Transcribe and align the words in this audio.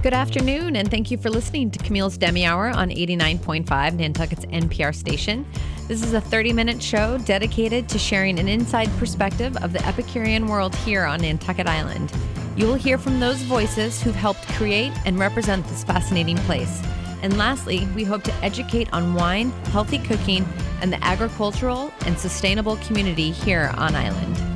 Good 0.00 0.14
afternoon, 0.14 0.76
and 0.76 0.88
thank 0.88 1.10
you 1.10 1.18
for 1.18 1.28
listening 1.28 1.72
to 1.72 1.78
Camille's 1.80 2.16
Demi 2.16 2.46
Hour 2.46 2.68
on 2.68 2.90
89.5 2.90 3.94
Nantucket's 3.94 4.44
NPR 4.44 4.94
station. 4.94 5.44
This 5.88 6.04
is 6.04 6.12
a 6.12 6.20
30 6.20 6.52
minute 6.52 6.80
show 6.80 7.18
dedicated 7.18 7.88
to 7.88 7.98
sharing 7.98 8.38
an 8.38 8.46
inside 8.46 8.88
perspective 8.98 9.56
of 9.56 9.72
the 9.72 9.84
Epicurean 9.84 10.46
world 10.46 10.72
here 10.76 11.04
on 11.04 11.22
Nantucket 11.22 11.66
Island. 11.66 12.12
You 12.56 12.68
will 12.68 12.76
hear 12.76 12.96
from 12.96 13.18
those 13.18 13.42
voices 13.42 14.00
who've 14.00 14.14
helped 14.14 14.46
create 14.50 14.92
and 15.04 15.18
represent 15.18 15.66
this 15.66 15.82
fascinating 15.82 16.36
place. 16.38 16.80
And 17.22 17.36
lastly, 17.36 17.88
we 17.96 18.04
hope 18.04 18.22
to 18.22 18.34
educate 18.34 18.88
on 18.92 19.14
wine, 19.14 19.50
healthy 19.72 19.98
cooking, 19.98 20.46
and 20.80 20.92
the 20.92 21.04
agricultural 21.04 21.92
and 22.06 22.16
sustainable 22.16 22.76
community 22.76 23.32
here 23.32 23.74
on 23.76 23.96
island. 23.96 24.47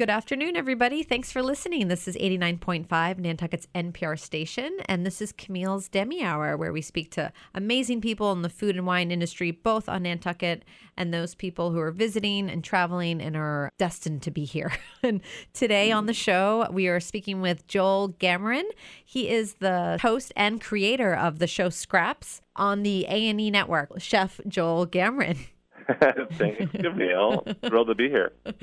Good 0.00 0.08
afternoon, 0.08 0.56
everybody. 0.56 1.02
Thanks 1.02 1.30
for 1.30 1.42
listening. 1.42 1.88
This 1.88 2.08
is 2.08 2.16
89.5 2.16 3.18
Nantucket's 3.18 3.68
NPR 3.74 4.18
station, 4.18 4.78
and 4.86 5.04
this 5.04 5.20
is 5.20 5.30
Camille's 5.30 5.90
Demi 5.90 6.22
Hour, 6.22 6.56
where 6.56 6.72
we 6.72 6.80
speak 6.80 7.10
to 7.10 7.30
amazing 7.54 8.00
people 8.00 8.32
in 8.32 8.40
the 8.40 8.48
food 8.48 8.78
and 8.78 8.86
wine 8.86 9.10
industry, 9.10 9.50
both 9.50 9.90
on 9.90 10.04
Nantucket 10.04 10.64
and 10.96 11.12
those 11.12 11.34
people 11.34 11.72
who 11.72 11.78
are 11.80 11.90
visiting 11.90 12.48
and 12.48 12.64
traveling 12.64 13.20
and 13.20 13.36
are 13.36 13.70
destined 13.76 14.22
to 14.22 14.30
be 14.30 14.46
here. 14.46 14.72
and 15.02 15.20
today 15.52 15.92
on 15.92 16.06
the 16.06 16.14
show, 16.14 16.66
we 16.72 16.88
are 16.88 16.98
speaking 16.98 17.42
with 17.42 17.66
Joel 17.66 18.14
Gamoran. 18.18 18.70
He 19.04 19.28
is 19.28 19.56
the 19.56 19.98
host 20.00 20.32
and 20.34 20.62
creator 20.62 21.14
of 21.14 21.40
the 21.40 21.46
show 21.46 21.68
Scraps 21.68 22.40
on 22.56 22.84
the 22.84 23.04
A&E 23.04 23.50
network. 23.50 24.00
Chef 24.00 24.40
Joel 24.48 24.86
Gamoran. 24.86 25.36
Thanks, 26.32 26.72
Camille. 26.72 27.44
Thrilled 27.66 27.88
to 27.88 27.94
be 27.94 28.08
here. 28.08 28.32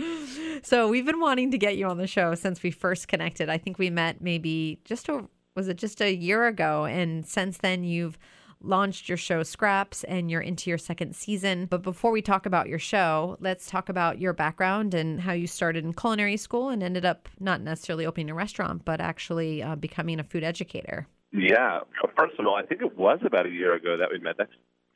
So 0.63 0.89
we've 0.89 1.05
been 1.05 1.19
wanting 1.19 1.51
to 1.51 1.57
get 1.57 1.77
you 1.77 1.85
on 1.85 1.97
the 1.97 2.07
show 2.07 2.33
since 2.33 2.63
we 2.63 2.71
first 2.71 3.07
connected. 3.07 3.47
I 3.47 3.59
think 3.59 3.77
we 3.77 3.91
met 3.91 4.21
maybe 4.21 4.79
just 4.85 5.07
a, 5.07 5.23
was 5.55 5.67
it 5.67 5.77
just 5.77 6.01
a 6.01 6.13
year 6.13 6.47
ago, 6.47 6.85
and 6.85 7.25
since 7.25 7.59
then 7.59 7.83
you've 7.83 8.17
launched 8.61 9.07
your 9.07 9.17
show 9.17 9.43
Scraps 9.43 10.03
and 10.05 10.31
you're 10.31 10.41
into 10.41 10.69
your 10.69 10.77
second 10.77 11.15
season. 11.15 11.67
But 11.67 11.83
before 11.83 12.11
we 12.11 12.21
talk 12.21 12.45
about 12.45 12.67
your 12.67 12.79
show, 12.79 13.37
let's 13.39 13.69
talk 13.69 13.89
about 13.89 14.19
your 14.19 14.33
background 14.33 14.93
and 14.93 15.21
how 15.21 15.33
you 15.33 15.47
started 15.47 15.85
in 15.85 15.93
culinary 15.93 16.37
school 16.37 16.69
and 16.69 16.81
ended 16.81 17.05
up 17.05 17.29
not 17.39 17.61
necessarily 17.61 18.05
opening 18.05 18.29
a 18.29 18.33
restaurant, 18.33 18.83
but 18.85 18.99
actually 18.99 19.61
uh, 19.61 19.75
becoming 19.75 20.19
a 20.19 20.23
food 20.23 20.43
educator. 20.43 21.07
Yeah. 21.31 21.81
First 22.17 22.39
of 22.39 22.47
all, 22.47 22.55
I 22.55 22.63
think 22.63 22.81
it 22.81 22.97
was 22.97 23.19
about 23.23 23.45
a 23.45 23.51
year 23.51 23.75
ago 23.75 23.97
that 23.97 24.09
we 24.11 24.19
met. 24.19 24.35
That's 24.37 24.51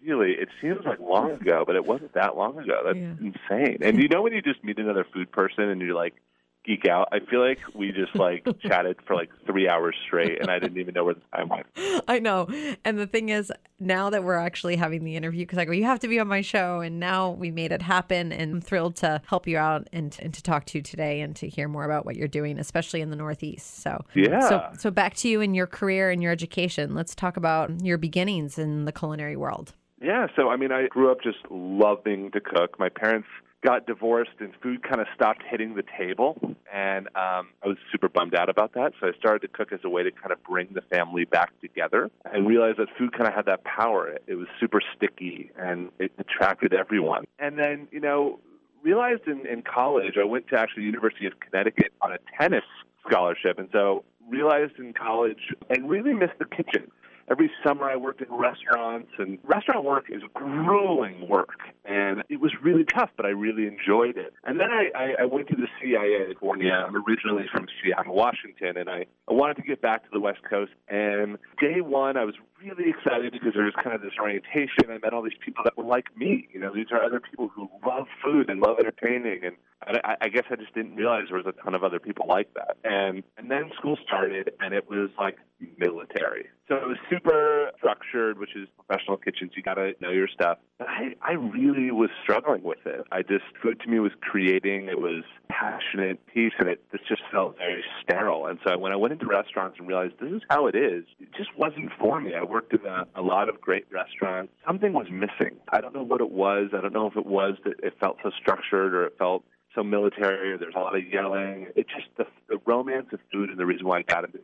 really 0.05 0.31
it 0.31 0.49
seems 0.61 0.85
like 0.85 0.99
long 0.99 1.31
ago, 1.41 1.63
but 1.65 1.75
it 1.75 1.85
wasn't 1.85 2.13
that 2.13 2.35
long 2.35 2.57
ago. 2.57 2.81
That's 2.85 2.97
yeah. 2.97 3.13
insane. 3.19 3.77
And 3.81 4.01
you 4.01 4.07
know 4.07 4.21
when 4.21 4.33
you 4.33 4.41
just 4.41 4.63
meet 4.63 4.77
another 4.77 5.05
food 5.13 5.31
person 5.31 5.65
and 5.65 5.81
you're 5.81 5.95
like 5.95 6.15
geek 6.63 6.87
out. 6.87 7.09
I 7.11 7.19
feel 7.19 7.39
like 7.39 7.59
we 7.73 7.91
just 7.91 8.15
like 8.15 8.45
chatted 8.61 8.97
for 9.05 9.15
like 9.15 9.29
three 9.45 9.67
hours 9.67 9.95
straight, 10.05 10.39
and 10.39 10.49
I 10.49 10.59
didn't 10.59 10.77
even 10.77 10.93
know 10.93 11.05
where 11.05 11.15
the 11.15 11.21
time 11.35 11.49
went. 11.49 11.67
I 12.07 12.19
know. 12.19 12.47
And 12.85 12.97
the 12.97 13.07
thing 13.07 13.29
is, 13.29 13.51
now 13.79 14.09
that 14.09 14.23
we're 14.23 14.35
actually 14.35 14.75
having 14.75 15.03
the 15.03 15.15
interview, 15.15 15.41
because 15.41 15.57
I 15.57 15.65
go, 15.65 15.71
you 15.71 15.85
have 15.85 15.99
to 15.99 16.07
be 16.07 16.19
on 16.19 16.27
my 16.27 16.41
show, 16.41 16.81
and 16.81 16.99
now 16.99 17.31
we 17.31 17.51
made 17.51 17.71
it 17.71 17.81
happen, 17.81 18.31
and 18.31 18.55
I'm 18.55 18.61
thrilled 18.61 18.95
to 18.97 19.21
help 19.25 19.47
you 19.47 19.57
out 19.57 19.87
and, 19.91 20.15
and 20.21 20.33
to 20.33 20.43
talk 20.43 20.65
to 20.65 20.77
you 20.77 20.81
today 20.81 21.21
and 21.21 21.35
to 21.37 21.47
hear 21.47 21.67
more 21.67 21.85
about 21.85 22.05
what 22.05 22.15
you're 22.15 22.27
doing, 22.27 22.59
especially 22.59 23.01
in 23.01 23.09
the 23.09 23.15
Northeast. 23.15 23.81
So 23.81 24.03
yeah. 24.13 24.47
So 24.47 24.69
so 24.77 24.91
back 24.91 25.15
to 25.17 25.29
you 25.29 25.41
and 25.41 25.55
your 25.55 25.67
career 25.67 26.11
and 26.11 26.21
your 26.21 26.31
education. 26.31 26.93
Let's 26.93 27.15
talk 27.15 27.37
about 27.37 27.83
your 27.83 27.97
beginnings 27.97 28.57
in 28.57 28.85
the 28.85 28.91
culinary 28.91 29.35
world. 29.35 29.73
Yeah, 30.01 30.27
so 30.35 30.49
I 30.49 30.57
mean, 30.57 30.71
I 30.71 30.87
grew 30.87 31.11
up 31.11 31.21
just 31.21 31.39
loving 31.49 32.31
to 32.31 32.41
cook. 32.41 32.79
My 32.79 32.89
parents 32.89 33.27
got 33.63 33.85
divorced, 33.85 34.31
and 34.39 34.51
food 34.61 34.81
kind 34.81 34.99
of 34.99 35.05
stopped 35.13 35.43
hitting 35.47 35.75
the 35.75 35.83
table, 35.95 36.35
and 36.73 37.05
um, 37.09 37.49
I 37.63 37.67
was 37.67 37.77
super 37.91 38.09
bummed 38.09 38.33
out 38.33 38.49
about 38.49 38.73
that. 38.73 38.93
So 38.99 39.07
I 39.07 39.11
started 39.19 39.41
to 39.43 39.47
cook 39.47 39.71
as 39.71 39.81
a 39.83 39.89
way 39.89 40.01
to 40.01 40.11
kind 40.11 40.31
of 40.31 40.43
bring 40.43 40.69
the 40.73 40.81
family 40.81 41.25
back 41.25 41.51
together, 41.61 42.09
and 42.25 42.47
realized 42.47 42.79
that 42.79 42.87
food 42.97 43.13
kind 43.13 43.27
of 43.27 43.35
had 43.35 43.45
that 43.45 43.63
power. 43.63 44.09
It, 44.09 44.23
it 44.25 44.35
was 44.35 44.47
super 44.59 44.81
sticky, 44.95 45.51
and 45.55 45.89
it 45.99 46.11
attracted 46.17 46.73
everyone. 46.73 47.25
And 47.37 47.59
then, 47.59 47.87
you 47.91 47.99
know, 47.99 48.39
realized 48.81 49.27
in, 49.27 49.45
in 49.45 49.61
college, 49.61 50.15
I 50.19 50.23
went 50.23 50.47
to 50.47 50.57
actually 50.57 50.81
the 50.81 50.87
University 50.87 51.27
of 51.27 51.33
Connecticut 51.39 51.93
on 52.01 52.11
a 52.11 52.17
tennis 52.39 52.65
scholarship, 53.07 53.59
and 53.59 53.69
so 53.71 54.03
realized 54.27 54.79
in 54.79 54.93
college 54.93 55.53
and 55.69 55.87
really 55.87 56.13
missed 56.13 56.39
the 56.39 56.45
kitchen 56.45 56.89
every 57.29 57.51
summer 57.65 57.89
I 57.89 57.95
worked 57.95 58.21
in 58.21 58.27
restaurants, 58.31 59.09
and 59.17 59.37
restaurant 59.43 59.85
work 59.85 60.05
is 60.09 60.21
grueling 60.33 61.27
work, 61.27 61.59
and 61.85 62.23
it 62.29 62.39
was 62.39 62.51
really 62.61 62.83
tough, 62.83 63.09
but 63.17 63.25
I 63.25 63.29
really 63.29 63.67
enjoyed 63.67 64.17
it. 64.17 64.33
And 64.43 64.59
then 64.59 64.69
I, 64.71 64.89
I, 64.95 65.15
I 65.21 65.25
went 65.25 65.47
to 65.49 65.55
the 65.55 65.67
CIA 65.81 66.27
in 66.27 66.35
California. 66.41 66.71
I'm 66.71 66.95
originally 66.95 67.45
from 67.51 67.67
Seattle, 67.83 68.15
Washington, 68.15 68.77
and 68.77 68.89
I, 68.89 69.05
I 69.29 69.33
wanted 69.33 69.55
to 69.57 69.63
get 69.63 69.81
back 69.81 70.03
to 70.03 70.09
the 70.11 70.19
West 70.19 70.39
Coast. 70.49 70.71
And 70.87 71.37
day 71.59 71.81
one, 71.81 72.17
I 72.17 72.25
was 72.25 72.35
really 72.61 72.89
excited 72.89 73.31
because 73.31 73.53
there 73.53 73.63
was 73.63 73.73
kind 73.81 73.95
of 73.95 74.01
this 74.01 74.13
orientation. 74.19 74.89
I 74.89 74.97
met 74.97 75.13
all 75.13 75.21
these 75.21 75.37
people 75.43 75.63
that 75.63 75.77
were 75.77 75.83
like 75.83 76.15
me. 76.17 76.47
You 76.51 76.59
know, 76.59 76.73
these 76.73 76.87
are 76.91 77.03
other 77.03 77.19
people 77.19 77.49
who 77.53 77.69
love 77.85 78.07
food 78.23 78.49
and 78.49 78.59
love 78.59 78.79
entertaining, 78.79 79.41
and 79.43 79.55
I, 79.81 80.15
I 80.21 80.29
guess 80.29 80.43
I 80.49 80.55
just 80.55 80.73
didn't 80.73 80.95
realize 80.95 81.23
there 81.29 81.37
was 81.37 81.47
a 81.47 81.63
ton 81.63 81.73
of 81.73 81.83
other 81.83 81.99
people 81.99 82.25
like 82.27 82.53
that. 82.55 82.77
And 82.83 83.23
and 83.37 83.49
then 83.49 83.71
school 83.77 83.97
started, 84.05 84.51
and 84.59 84.73
it 84.73 84.89
was 84.89 85.09
like 85.17 85.37
military. 85.77 86.47
So 86.67 86.75
it 86.75 86.87
was 86.87 86.97
super 87.09 87.71
structured, 87.77 88.39
which 88.39 88.55
is 88.55 88.67
professional 88.77 89.17
kitchens. 89.17 89.51
You 89.55 89.63
got 89.63 89.73
to 89.75 89.93
know 89.99 90.09
your 90.09 90.27
stuff. 90.27 90.57
I, 90.79 91.15
I 91.21 91.33
really 91.33 91.91
was 91.91 92.09
struggling 92.23 92.63
with 92.63 92.79
it. 92.85 93.01
I 93.11 93.21
just, 93.23 93.43
food 93.61 93.79
to 93.81 93.89
me 93.89 93.99
was 93.99 94.13
creating. 94.21 94.87
It 94.87 94.99
was 94.99 95.23
passionate 95.49 96.25
piece, 96.27 96.53
and 96.59 96.69
it 96.69 96.81
this 96.91 97.01
just 97.07 97.21
felt 97.31 97.57
very 97.57 97.83
sterile. 98.01 98.47
And 98.47 98.57
so 98.65 98.77
when 98.77 98.91
I 98.91 98.95
went 98.95 99.13
into 99.13 99.25
restaurants 99.25 99.77
and 99.79 99.87
realized 99.87 100.13
this 100.19 100.31
is 100.31 100.41
how 100.49 100.67
it 100.67 100.75
is, 100.75 101.03
it 101.19 101.29
just 101.35 101.49
wasn't 101.57 101.91
for 101.99 102.21
me. 102.21 102.33
I 102.33 102.43
worked 102.43 102.73
in 102.73 102.85
a, 102.85 103.05
a 103.15 103.21
lot 103.21 103.49
of 103.49 103.59
great 103.59 103.85
restaurants. 103.91 104.53
Something 104.65 104.93
was 104.93 105.07
missing. 105.11 105.57
I 105.71 105.81
don't 105.81 105.93
know 105.93 106.03
what 106.03 106.21
it 106.21 106.31
was. 106.31 106.69
I 106.75 106.81
don't 106.81 106.93
know 106.93 107.07
if 107.07 107.17
it 107.17 107.25
was 107.25 107.55
that 107.65 107.75
it 107.83 107.93
felt 107.99 108.17
so 108.23 108.31
structured 108.41 108.93
or 108.93 109.05
it 109.05 109.15
felt 109.17 109.43
so 109.75 109.83
military 109.83 110.53
or 110.53 110.57
there's 110.57 110.75
a 110.75 110.79
lot 110.79 110.95
of 110.95 111.03
yelling. 111.07 111.67
It 111.75 111.87
just 111.87 112.07
the, 112.17 112.25
the 112.49 112.61
romance 112.65 113.07
of 113.13 113.19
food 113.31 113.49
and 113.49 113.59
the 113.59 113.65
reason 113.65 113.87
why 113.87 113.99
I 113.99 114.01
got 114.03 114.25
into 114.25 114.39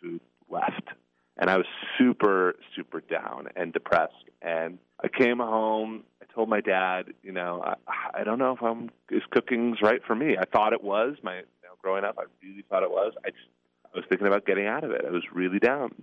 food 0.00 0.20
left. 0.50 0.88
And 1.36 1.48
I 1.48 1.56
was 1.56 1.66
super, 1.96 2.56
super 2.76 3.00
down 3.00 3.48
and 3.56 3.72
depressed. 3.72 4.28
And 4.42 4.78
I 5.02 5.08
came 5.08 5.38
home. 5.38 6.04
I 6.20 6.32
told 6.34 6.48
my 6.48 6.60
dad, 6.60 7.06
you 7.22 7.32
know, 7.32 7.62
I, 7.64 8.20
I 8.20 8.24
don't 8.24 8.38
know 8.38 8.52
if 8.52 8.62
I'm 8.62 8.90
is 9.10 9.22
cooking's 9.30 9.78
right 9.82 10.00
for 10.06 10.14
me. 10.14 10.36
I 10.38 10.44
thought 10.44 10.72
it 10.72 10.84
was. 10.84 11.16
My 11.22 11.36
you 11.36 11.42
know, 11.64 11.74
growing 11.82 12.04
up, 12.04 12.18
I 12.18 12.24
really 12.44 12.64
thought 12.68 12.82
it 12.82 12.90
was. 12.90 13.14
I 13.24 13.30
just 13.30 13.48
I 13.86 13.98
was 13.98 14.04
thinking 14.08 14.26
about 14.26 14.46
getting 14.46 14.66
out 14.66 14.84
of 14.84 14.90
it. 14.90 15.04
I 15.06 15.10
was 15.10 15.24
really 15.32 15.58
down. 15.58 15.94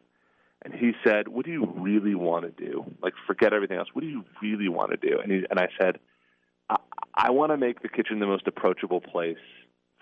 And 0.64 0.74
he 0.74 0.94
said, 1.06 1.28
"What 1.28 1.46
do 1.46 1.52
you 1.52 1.72
really 1.78 2.16
want 2.16 2.46
to 2.46 2.66
do? 2.66 2.84
Like, 3.02 3.14
forget 3.28 3.54
everything 3.54 3.78
else. 3.78 3.90
What 3.94 4.02
do 4.02 4.08
you 4.08 4.26
really 4.42 4.70
want 4.70 4.92
to 4.92 4.98
do?" 4.98 5.20
And 5.20 5.32
he, 5.32 5.46
and 5.50 5.60
I 5.60 5.68
said, 5.80 6.00
"I, 6.70 6.78
I 7.14 7.30
want 7.30 7.52
to 7.52 7.58
make 7.58 7.84
the 7.84 7.90
kitchen 7.90 8.20
the 8.20 8.26
most 8.26 8.48
approachable 8.48 9.00
place 9.00 9.38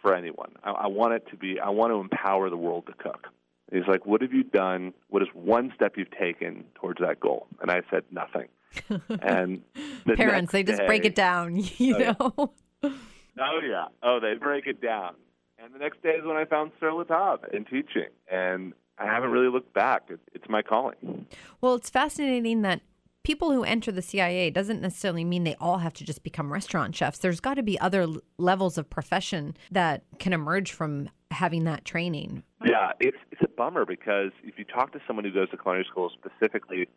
for 0.02 0.16
anyone. 0.16 0.54
I, 0.64 0.72
I 0.72 0.88
want 0.88 1.14
it 1.14 1.28
to 1.32 1.36
be. 1.36 1.60
I 1.60 1.70
want 1.70 1.92
to 1.92 2.00
empower 2.00 2.50
the 2.50 2.58
world 2.58 2.88
to 2.88 2.94
cook." 2.94 3.28
He's 3.72 3.88
like, 3.88 4.06
"What 4.06 4.22
have 4.22 4.34
you 4.34 4.44
done? 4.44 4.94
What 5.10 5.22
is 5.22 5.30
one 5.34 5.72
step 5.76 5.94
you've 5.98 6.12
taken 6.12 6.66
towards 6.76 7.00
that 7.02 7.20
goal?" 7.20 7.48
And 7.62 7.72
I 7.72 7.82
said, 7.90 8.04
"Nothing." 8.12 8.48
And 9.22 9.62
the 10.06 10.16
parents, 10.16 10.52
they 10.52 10.64
just 10.64 10.80
day, 10.80 10.88
break 10.88 11.06
it 11.06 11.16
down, 11.16 11.56
you 11.78 11.96
oh, 12.20 12.34
know. 12.38 12.54
oh 12.84 13.60
yeah, 13.68 13.86
oh 14.04 14.20
they 14.20 14.34
break 14.36 14.68
it 14.68 14.82
down. 14.82 15.16
And 15.58 15.74
the 15.74 15.80
next 15.80 16.04
day 16.04 16.10
is 16.10 16.26
when 16.26 16.36
I 16.36 16.46
found 16.46 16.72
Sur 16.80 16.92
La 16.92 17.38
in 17.54 17.64
teaching, 17.66 18.10
and 18.30 18.74
I 18.98 19.06
haven't 19.06 19.32
really 19.32 19.50
looked 19.50 19.74
back. 19.74 20.10
It's 20.34 20.50
my 20.50 20.62
calling. 20.62 21.26
Well, 21.62 21.76
it's 21.76 21.90
fascinating 21.90 22.62
that 22.62 22.82
people 23.24 23.52
who 23.52 23.64
enter 23.64 23.92
the 23.92 24.02
CIA 24.02 24.52
doesn't 24.52 24.82
necessarily 24.82 25.24
mean 25.24 25.44
they 25.44 25.56
all 25.56 25.80
have 25.80 25.94
to 25.96 26.06
just 26.06 26.24
become 26.24 26.54
restaurant 26.54 26.96
chefs. 26.96 27.18
There's 27.18 27.40
got 27.40 27.56
to 27.56 27.64
be 27.64 27.80
other 27.80 28.08
levels 28.38 28.78
of 28.78 28.90
profession 28.90 29.58
that 29.72 30.04
can 30.20 30.32
emerge 30.32 30.72
from 30.72 31.10
having 31.36 31.66
that 31.66 31.86
training. 31.86 32.44
Yeah, 32.66 32.92
it's 33.00 33.18
it's 33.32 33.42
a 33.44 33.48
bummer 33.48 33.86
because 33.86 34.32
if 34.44 34.58
you 34.58 34.66
talk 34.66 34.92
to 34.94 35.00
someone 35.06 35.26
who 35.26 35.32
goes 35.32 35.50
to 35.52 35.58
culinary 35.58 35.86
school, 35.90 36.10
specifically 36.10 36.88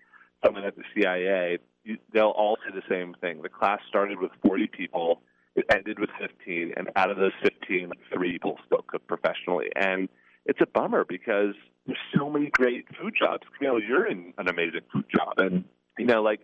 someone 0.45 0.65
at 0.65 0.77
the 0.77 0.85
CIA, 0.95 1.59
you, 1.85 1.99
they'll 2.13 2.35
all 2.37 2.57
say 2.65 2.75
the 2.75 2.83
same 2.89 3.15
thing. 3.21 3.43
The 3.43 3.49
class 3.49 3.81
started 3.89 4.19
with 4.19 4.31
40 4.47 4.69
people, 4.69 5.23
it 5.57 5.65
ended 5.71 5.99
with 5.99 6.11
15, 6.21 6.73
and 6.77 6.89
out 6.97 7.11
of 7.11 7.17
those 7.17 7.33
15, 7.43 7.91
three 8.15 8.33
people 8.33 8.59
still 8.67 8.85
cook 8.87 9.07
professionally. 9.07 9.67
And 9.75 10.09
it's 10.47 10.61
a 10.61 10.67
bummer 10.67 11.05
because 11.05 11.55
there's 11.87 11.99
so 12.17 12.31
many 12.31 12.51
great 12.51 12.87
food 13.01 13.15
jobs. 13.19 13.43
Camille, 13.59 13.81
you're 13.81 14.07
in 14.07 14.33
an 14.39 14.49
amazing 14.49 14.83
food 14.93 15.07
job, 15.15 15.35
and 15.39 15.65
you 15.99 16.07
know, 16.07 16.23
like 16.23 16.41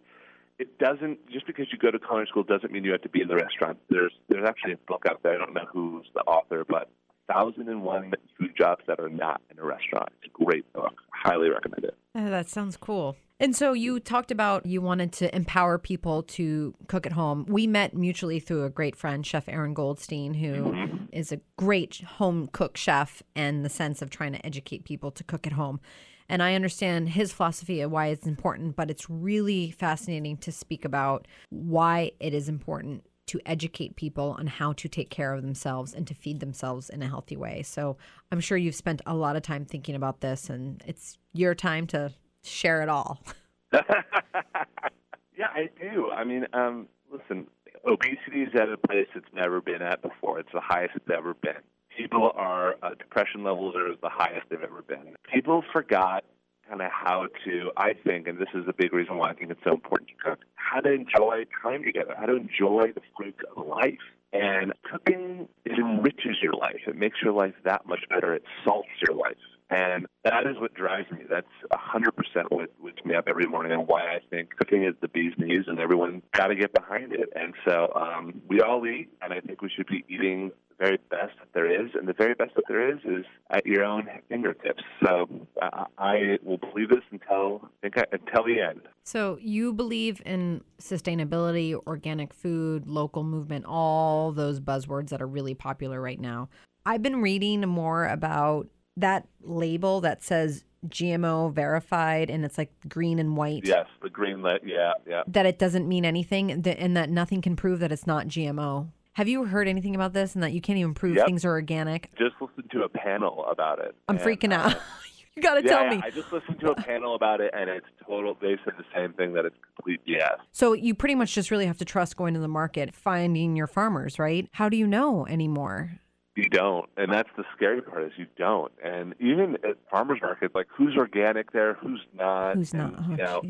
it 0.58 0.79
doesn't 0.79 1.31
just 1.31 1.47
because 1.47 1.67
you 1.73 1.79
go 1.79 1.90
to 1.90 1.99
culinary 1.99 2.26
school 2.26 2.43
doesn't 2.43 2.73
mean 2.73 2.85
you 2.85 2.93
have 2.93 3.02
to 3.02 3.08
be 3.08 3.23
in 3.23 3.29
the 3.29 3.37
restaurant. 3.37 3.79
There's 3.90 4.12
there's 4.29 4.47
actually 4.47 4.73
a 4.73 4.79
book 4.88 5.05
out 5.08 5.23
there. 5.23 5.35
I 5.35 5.38
don't 5.38 5.55
know 5.55 5.67
who's 5.73 6.06
the 6.14 6.23
author, 6.23 6.64
but 6.69 6.90
Thousand 7.32 7.69
and 7.69 7.82
One 7.82 8.12
Food 8.38 8.53
Jobs 8.56 8.82
That 8.87 9.00
Are 9.00 9.09
Not 9.09 9.41
in 9.50 9.59
a 9.59 9.65
Restaurant. 9.65 10.11
It's 10.23 10.32
a 10.35 10.44
great 10.44 10.71
book. 10.73 10.94
Highly 11.11 11.49
recommend 11.50 11.85
it. 11.85 11.97
Oh, 12.15 12.31
that 12.31 12.49
sounds 12.49 12.76
cool. 12.76 13.17
And 13.41 13.56
so 13.56 13.73
you 13.73 13.99
talked 13.99 14.31
about 14.31 14.65
you 14.65 14.81
wanted 14.81 15.12
to 15.15 15.35
empower 15.35 15.76
people 15.76 16.23
to 16.23 16.75
cook 16.87 17.05
at 17.05 17.12
home. 17.12 17.47
We 17.49 17.67
met 17.67 17.94
mutually 17.94 18.38
through 18.38 18.65
a 18.65 18.71
great 18.71 18.94
friend, 18.94 19.26
Chef 19.26 19.49
Aaron 19.49 19.75
Goldstein, 19.75 20.35
who 20.35 20.53
mm-hmm. 20.53 21.05
is 21.12 21.32
a 21.32 21.41
great 21.56 21.97
home 21.97 22.49
cook 22.53 22.76
chef 22.76 23.23
and 23.35 23.65
the 23.65 23.69
sense 23.69 24.03
of 24.03 24.11
trying 24.11 24.32
to 24.32 24.47
educate 24.47 24.85
people 24.85 25.11
to 25.11 25.25
cook 25.25 25.47
at 25.47 25.55
home. 25.55 25.81
And 26.29 26.43
I 26.43 26.55
understand 26.55 27.11
his 27.11 27.32
philosophy 27.32 27.81
of 27.81 27.91
why 27.91 28.06
it's 28.06 28.26
important, 28.26 28.76
but 28.76 28.91
it's 28.91 29.11
really 29.11 29.71
fascinating 29.73 30.37
to 30.38 30.53
speak 30.53 30.85
about 30.85 31.26
why 31.50 32.12
it 32.21 32.32
is 32.32 32.49
important 32.49 33.05
to 33.26 33.41
educate 33.47 33.97
people 33.97 34.37
on 34.38 34.47
how 34.47 34.73
to 34.75 34.88
take 34.88 35.11
care 35.11 35.32
of 35.32 35.43
themselves 35.43 35.94
and 35.94 36.06
to 36.06 36.15
feed 36.15 36.41
themselves 36.41 36.91
in 36.91 37.03
a 37.03 37.09
healthy 37.09 37.37
way. 37.37 37.62
So 37.62 37.97
I'm 38.31 38.41
sure 38.41 38.59
you've 38.59 38.75
spent 38.75 39.00
a 39.06 39.15
lot 39.15 39.37
of 39.37 39.43
time 39.43 39.65
thinking 39.65 39.94
about 39.94 40.21
this, 40.21 40.50
and 40.50 40.82
it's 40.87 41.19
your 41.32 41.55
time 41.55 41.87
to 41.88 42.12
share 42.43 42.82
it 42.82 42.88
all. 42.88 43.21
yeah, 43.73 45.49
I 45.53 45.71
do. 45.81 46.11
I 46.11 46.25
mean, 46.25 46.47
um, 46.53 46.88
listen, 47.11 47.47
obesity 47.87 48.43
is 48.43 48.55
at 48.55 48.69
a 48.69 48.76
place 48.76 49.06
it's 49.15 49.26
never 49.35 49.61
been 49.61 49.82
at 49.82 50.03
before. 50.03 50.38
It's 50.38 50.53
the 50.53 50.61
highest 50.61 50.97
it's 50.97 51.11
ever 51.15 51.35
been. 51.35 51.62
People 51.97 52.32
are 52.35 52.76
uh, 52.82 52.91
depression 52.99 53.44
levels 53.44 53.75
are 53.76 53.94
the 54.03 54.09
highest 54.09 54.47
they've 54.50 54.62
ever 54.62 54.82
been. 54.82 55.15
People 55.32 55.62
forgot 55.73 56.25
kind 56.69 56.81
of 56.81 56.90
how 56.90 57.26
to, 57.44 57.70
I 57.76 57.93
think, 57.93 58.26
and 58.28 58.38
this 58.38 58.49
is 58.55 58.64
a 58.69 58.72
big 58.72 58.93
reason 58.93 59.16
why 59.16 59.31
I 59.31 59.34
think 59.34 59.50
it's 59.50 59.61
so 59.64 59.72
important 59.72 60.11
to 60.11 60.31
cook, 60.31 60.38
how 60.55 60.81
to 60.81 60.93
enjoy 60.93 61.44
time 61.62 61.84
together, 61.84 62.14
how 62.19 62.26
to 62.26 62.37
enjoy 62.37 62.93
the 62.94 63.02
fruits 63.16 63.38
of 63.56 63.66
life. 63.66 63.99
And 64.32 64.72
cooking, 64.90 65.49
it 65.64 65.78
enriches 65.78 66.37
your 66.43 66.55
life. 66.55 66.81
It 66.88 66.96
makes 66.96 67.19
your 67.22 67.32
life 67.32 67.55
that 67.64 67.87
much 67.87 68.00
better. 68.11 68.34
It 68.34 68.43
salts 68.64 68.88
your 69.06 69.16
life. 69.16 69.37
And 69.70 70.06
that 70.25 70.46
is 70.46 70.58
what 70.61 70.75
drives 70.75 71.11
me. 71.11 71.20
That's 71.28 71.46
100% 71.72 72.11
what 72.50 72.70
wakes 72.81 73.05
me 73.05 73.14
up 73.14 73.25
every 73.28 73.46
morning 73.46 73.72
and 73.72 73.87
why 73.87 74.02
I 74.02 74.19
think 74.31 74.50
cooking 74.56 74.84
is 74.84 74.94
the 75.00 75.08
bee's 75.08 75.32
knees 75.38 75.64
and 75.66 75.78
everyone's 75.78 76.22
got 76.32 76.49
to 76.49 76.55
get 76.55 76.75
behind 76.75 77.12
it. 77.12 77.32
And 77.34 77.55
so 77.66 77.93
um, 77.94 78.43
we 78.49 78.61
all 78.61 78.87
eat, 78.87 79.08
and 79.22 79.32
I 79.32 79.40
think 79.40 79.62
we 79.62 79.70
should 79.75 79.87
be 79.87 80.05
eating 80.08 80.50
the 80.79 80.85
very 80.85 80.99
best 81.11 81.38
that 81.38 81.49
there 81.53 81.71
is. 81.71 81.91
And 81.94 82.09
the 82.09 82.12
very 82.12 82.35
best 82.35 82.55
that 82.56 82.65
there 82.69 82.91
is 82.91 82.99
is 83.05 83.25
at 83.50 83.67
your 83.67 83.85
own 83.85 84.09
fingertips. 84.29 84.82
So 85.05 85.29
uh, 85.61 85.85
I 85.99 86.38
will 86.43 86.59
believe 86.59 86.91
this 86.91 87.05
until, 87.11 87.69
until 87.82 88.44
the 88.44 88.61
end. 88.61 88.82
So 89.05 89.38
you 89.41 89.73
believe 89.73 90.23
in 90.25 90.62
sustainability, 90.81 91.75
organic 91.87 92.32
food, 92.32 92.87
local 92.87 93.25
movement, 93.25 93.65
all 93.67 94.32
those 94.32 94.61
buzzwords 94.61 95.11
that 95.11 95.21
are 95.21 95.26
really 95.26 95.55
popular 95.55 96.00
right 96.00 96.21
now. 96.21 96.49
I've 96.87 97.03
been 97.03 97.23
reading 97.23 97.62
more 97.62 98.06
about 98.06 98.69
that 98.97 99.26
label 99.43 100.00
that 100.03 100.23
says 100.23 100.65
GMO 100.88 101.53
verified 101.53 102.31
and 102.31 102.44
it's 102.44 102.59
like 102.59 102.71
green 102.88 103.19
and 103.19 103.37
white. 103.37 103.62
Yes, 103.65 103.87
the 104.03 104.11
green 104.11 104.43
lit. 104.43 104.62
Yeah, 104.65 104.93
yeah. 105.06 105.23
That 105.26 105.47
it 105.47 105.59
doesn't 105.59 105.88
mean 105.88 106.05
anything 106.05 106.50
and 106.50 106.97
that 106.97 107.11
nothing 107.11 107.41
can 107.41 107.56
prove 107.56 107.81
that 107.81 107.91
it's 107.91 108.06
not 108.06 108.26
GMO. 108.26 108.88
Have 109.14 109.28
you 109.28 109.44
heard 109.44 109.69
anything 109.69 109.94
about 109.94 110.12
this 110.12 110.34
and 110.34 110.43
that 110.43 110.52
you 110.52 110.61
can't 110.61 110.76
even 110.78 110.93
prove 110.93 111.14
yep. 111.14 111.26
things 111.26 111.44
are 111.44 111.50
organic? 111.50 112.11
Just 112.19 112.34
listened 112.40 112.69
to 112.72 112.82
a 112.82 112.88
panel 112.88 113.46
about 113.49 113.78
it. 113.78 113.94
I'm 114.08 114.16
and, 114.16 114.25
freaking 114.25 114.52
out. 114.52 114.75
Uh, 114.75 114.78
you 115.37 115.43
got 115.43 115.55
to 115.55 115.62
yeah, 115.62 115.70
tell 115.70 115.84
yeah, 115.84 115.90
me. 115.90 116.02
I 116.05 116.11
just 116.11 116.32
listened 116.32 116.58
to 116.58 116.72
a 116.72 116.75
panel 116.75 117.14
about 117.14 117.40
it 117.40 117.55
and 117.56 117.70
it's 117.70 117.87
total. 118.05 118.37
They 118.40 118.56
said 118.64 118.75
the 118.76 118.84
same 118.93 119.12
thing 119.12 119.32
that 119.34 119.44
it's 119.44 119.55
complete 119.76 120.00
BS. 120.05 120.38
So 120.50 120.72
you 120.72 120.96
pretty 120.96 121.14
much 121.14 121.32
just 121.32 121.52
really 121.52 121.66
have 121.66 121.78
to 121.78 121.84
trust 121.84 122.16
going 122.16 122.34
to 122.34 122.40
the 122.40 122.49
market, 122.49 122.93
finding 122.93 123.55
your 123.55 123.69
farmers, 123.69 124.19
right? 124.19 124.49
How 124.50 124.69
do 124.69 124.76
you 124.76 124.87
know 124.87 125.28
anymore? 125.28 126.00
You 126.34 126.49
don't, 126.49 126.90
and 126.96 127.12
that's 127.12 127.28
the 127.37 127.44
scary 127.55 127.81
part 127.81 128.02
is 128.02 128.11
you 128.16 128.26
don't. 128.37 128.72
And 128.82 129.14
even 129.20 129.55
at 129.62 129.76
farmers 129.88 130.19
markets, 130.20 130.52
like 130.52 130.66
who's 130.76 130.96
organic 130.96 131.52
there, 131.52 131.75
who's 131.75 132.00
not, 132.12 132.56
Who's 132.56 132.75
not? 132.75 132.93
Oh, 132.99 133.11
you 133.11 133.16
know, 133.19 133.43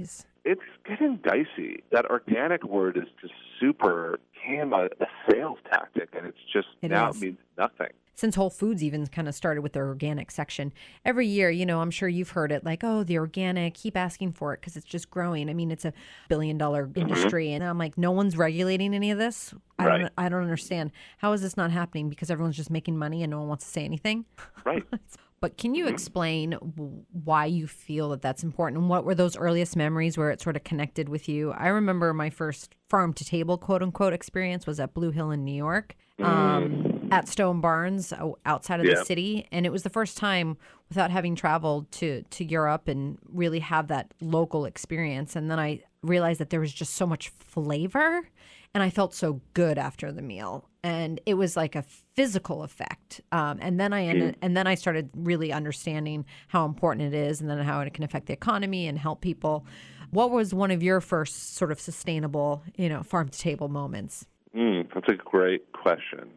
it's 0.44 0.61
getting 0.87 1.19
dicey. 1.25 1.82
That 1.90 2.05
organic 2.05 2.62
word 2.64 2.99
is 2.99 3.08
just 3.22 3.32
super 3.58 4.20
became 4.44 4.73
a, 4.73 4.87
a 4.87 5.06
sales 5.31 5.58
tactic, 5.70 6.08
and 6.17 6.26
it's 6.26 6.38
just 6.52 6.69
It 6.82 6.91
now 6.91 7.11
is. 7.11 7.17
it 7.17 7.26
means 7.26 7.38
nothing. 7.58 7.88
since 8.14 8.37
Whole 8.37 8.50
Foods 8.50 8.82
even 8.82 9.06
kind 9.06 9.29
of 9.29 9.35
started 9.35 9.62
with 9.62 9.73
their 9.73 9.87
organic 9.87 10.31
section, 10.31 10.73
every 11.05 11.26
year, 11.26 11.50
you 11.50 11.67
know, 11.67 11.81
I'm 11.81 11.91
sure 11.91 12.08
you've 12.08 12.31
heard 12.31 12.52
it 12.52 12.64
like, 12.64 12.85
oh, 12.85 13.02
the 13.02 13.19
organic, 13.19 13.75
keep 13.75 13.96
asking 13.96 14.32
for 14.32 14.55
it 14.55 14.61
because 14.61 14.76
it's 14.76 14.87
just 14.87 15.11
growing. 15.11 15.50
I 15.50 15.55
mean, 15.55 15.70
it's 15.70 15.85
a 15.85 15.93
billion 16.29 16.58
dollar 16.58 16.87
mm-hmm. 16.87 17.00
industry. 17.00 17.52
And 17.52 17.64
I'm 17.64 17.79
like, 17.79 17.99
no 17.99 18.11
one's 18.12 18.37
regulating 18.37 18.94
any 18.94 19.11
of 19.11 19.19
this. 19.19 19.55
I 19.79 19.85
don't, 19.99 20.12
I 20.17 20.29
don't 20.29 20.43
understand. 20.43 20.93
How 21.19 21.32
is 21.32 21.43
this 21.43 21.56
not 21.56 21.70
happening? 21.73 22.08
Because 22.08 22.31
everyone's 22.31 22.56
just 22.56 22.70
making 22.70 22.97
money 22.97 23.23
and 23.23 23.31
no 23.31 23.40
one 23.40 23.49
wants 23.49 23.64
to 23.64 23.70
say 23.70 23.85
anything. 23.85 24.25
Right. 24.64 24.85
But 25.41 25.59
can 25.59 25.75
you 25.75 25.87
explain 25.89 26.53
why 26.53 27.45
you 27.47 27.67
feel 27.67 28.09
that 28.11 28.23
that's 28.23 28.43
important 28.43 28.79
and 28.81 28.89
what 28.89 29.05
were 29.05 29.15
those 29.15 29.37
earliest 29.37 29.77
memories 29.77 30.17
where 30.17 30.31
it 30.31 30.41
sort 30.41 30.57
of 30.57 30.65
connected 30.65 31.09
with 31.09 31.29
you? 31.29 31.53
I 31.53 31.69
remember 31.69 32.15
my 32.15 32.31
first 32.31 32.75
farm 32.89 33.13
to 33.15 33.25
table, 33.25 33.59
quote 33.59 33.83
unquote, 33.83 34.15
experience 34.15 34.67
was 34.67 34.81
at 34.81 34.95
Blue 34.95 35.11
Hill 35.11 35.31
in 35.31 35.45
New 35.45 35.55
York 35.55 35.97
um, 36.23 37.09
at 37.13 37.29
Stone 37.29 37.61
Barns 37.61 38.13
outside 38.47 38.81
of 38.81 38.87
Yeah. 38.87 38.95
the 38.95 39.05
city. 39.05 39.47
And 39.53 39.67
it 39.67 39.73
was 39.73 39.83
the 39.83 39.91
first 39.91 40.17
time 40.17 40.57
without 40.89 41.11
having 41.11 41.35
traveled 41.35 41.93
to, 41.93 42.23
to 42.23 42.45
Europe 42.45 42.89
and 42.89 43.19
really 43.29 43.61
have 43.61 43.89
that 43.89 44.15
local 44.23 44.65
experience. 44.65 45.37
And 45.37 45.51
then 45.51 45.59
I 45.59 45.83
realized 46.03 46.41
that 46.41 46.49
there 46.51 46.61
was 46.61 46.73
just 46.73 46.95
so 46.95 47.07
much 47.07 47.29
flavor 47.29 48.29
and 48.73 48.83
I 48.83 48.89
felt 48.89 49.13
so 49.15 49.41
good 49.53 49.77
after 49.77 50.11
the 50.11 50.23
meal. 50.23 50.69
And 50.85 51.19
it 51.25 51.35
was 51.35 51.57
like 51.57 51.75
a 51.75 51.83
physical 51.83 52.63
effect. 52.63 53.23
Um, 53.33 53.59
and 53.63 53.81
then 53.81 53.95
I 53.95 54.05
ended, 54.05 54.37
and 54.43 54.55
then 54.55 54.67
I 54.67 54.75
started 54.75 55.09
really 55.15 55.51
understanding 55.51 56.27
how 56.49 56.67
important 56.67 57.15
it 57.15 57.17
is, 57.17 57.41
and 57.41 57.49
then 57.49 57.59
how 57.61 57.81
it 57.81 57.95
can 57.95 58.05
affect 58.05 58.27
the 58.27 58.35
economy 58.35 58.87
and 58.87 58.99
help 58.99 59.23
people. 59.23 59.65
What 60.11 60.31
was 60.31 60.53
one 60.53 60.71
of 60.71 60.83
your 60.83 61.01
first 61.01 61.57
sort 61.57 61.73
of 61.73 61.81
sustainable, 61.81 62.63
you 62.77 62.91
know, 62.91 63.03
farm 63.03 63.31
to 63.31 63.39
table 63.39 63.69
moments? 63.69 64.27
Mm, 64.55 64.87
that's 64.95 65.09
a 65.09 65.15
great 65.15 65.73
question. 65.73 66.31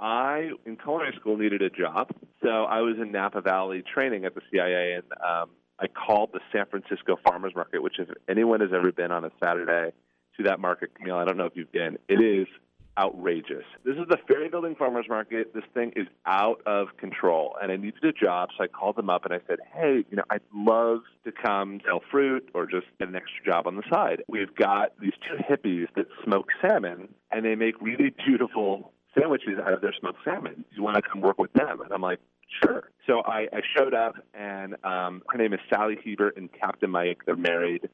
I, 0.00 0.50
in 0.66 0.76
culinary 0.76 1.14
school, 1.18 1.36
needed 1.36 1.62
a 1.62 1.70
job. 1.70 2.10
So 2.42 2.48
I 2.48 2.80
was 2.80 2.96
in 3.00 3.12
Napa 3.12 3.40
Valley 3.40 3.84
training 3.94 4.24
at 4.24 4.34
the 4.34 4.40
CIA, 4.50 4.94
and 4.94 5.04
um, 5.24 5.50
I 5.78 5.86
called 5.86 6.30
the 6.32 6.40
San 6.52 6.66
Francisco 6.66 7.16
Farmers 7.24 7.52
Market, 7.54 7.84
which, 7.84 8.00
if 8.00 8.08
anyone 8.28 8.60
has 8.60 8.70
ever 8.74 8.90
been 8.90 9.12
on 9.12 9.24
a 9.24 9.30
Saturday 9.42 9.92
to 10.36 10.42
that 10.42 10.58
market, 10.58 10.90
Camille, 10.96 11.16
I 11.16 11.24
don't 11.24 11.36
know 11.36 11.46
if 11.46 11.52
you've 11.54 11.70
been, 11.70 11.98
it 12.08 12.20
is 12.20 12.48
outrageous. 12.98 13.64
This 13.84 13.96
is 13.96 14.04
the 14.08 14.18
Ferry 14.28 14.48
Building 14.48 14.74
Farmers 14.74 15.06
Market. 15.08 15.54
This 15.54 15.64
thing 15.74 15.92
is 15.96 16.06
out 16.26 16.60
of 16.66 16.88
control, 16.98 17.56
and 17.60 17.72
I 17.72 17.76
needed 17.76 18.04
a 18.04 18.12
job, 18.12 18.50
so 18.56 18.64
I 18.64 18.66
called 18.66 18.96
them 18.96 19.08
up 19.08 19.24
and 19.24 19.32
I 19.32 19.40
said, 19.46 19.60
"Hey, 19.72 20.04
you 20.10 20.16
know, 20.16 20.24
I'd 20.30 20.42
love 20.54 21.00
to 21.24 21.32
come 21.32 21.80
sell 21.84 22.02
fruit 22.10 22.48
or 22.54 22.66
just 22.66 22.86
get 22.98 23.08
an 23.08 23.16
extra 23.16 23.44
job 23.44 23.66
on 23.66 23.76
the 23.76 23.82
side. 23.90 24.22
We've 24.28 24.54
got 24.54 24.98
these 25.00 25.14
two 25.26 25.36
hippies 25.36 25.88
that 25.96 26.06
smoke 26.24 26.48
salmon, 26.60 27.14
and 27.30 27.44
they 27.44 27.54
make 27.54 27.80
really 27.80 28.10
beautiful 28.10 28.92
sandwiches 29.18 29.58
out 29.58 29.72
of 29.72 29.80
their 29.80 29.94
smoked 29.98 30.18
salmon. 30.24 30.54
Do 30.56 30.76
you 30.76 30.82
want 30.82 30.96
to 30.96 31.02
come 31.02 31.20
work 31.20 31.38
with 31.38 31.52
them?" 31.54 31.80
And 31.80 31.92
I'm 31.92 32.02
like. 32.02 32.20
Sure. 32.62 32.90
So 33.06 33.22
I, 33.24 33.48
I 33.50 33.62
showed 33.74 33.94
up, 33.94 34.14
and 34.34 34.74
um, 34.84 35.22
her 35.30 35.38
name 35.38 35.54
is 35.54 35.60
Sally 35.72 35.96
Hebert 36.04 36.36
and 36.36 36.50
Captain 36.52 36.90
Mike. 36.90 37.22
They're 37.24 37.34
married, 37.34 37.88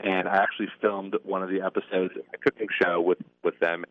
and 0.00 0.26
I 0.26 0.34
actually 0.38 0.66
filmed 0.80 1.14
one 1.22 1.44
of 1.44 1.48
the 1.48 1.60
episodes 1.60 2.16
of 2.16 2.24
a 2.34 2.38
cooking 2.38 2.66
show 2.82 3.00
with 3.00 3.18
with 3.44 3.56
them 3.60 3.84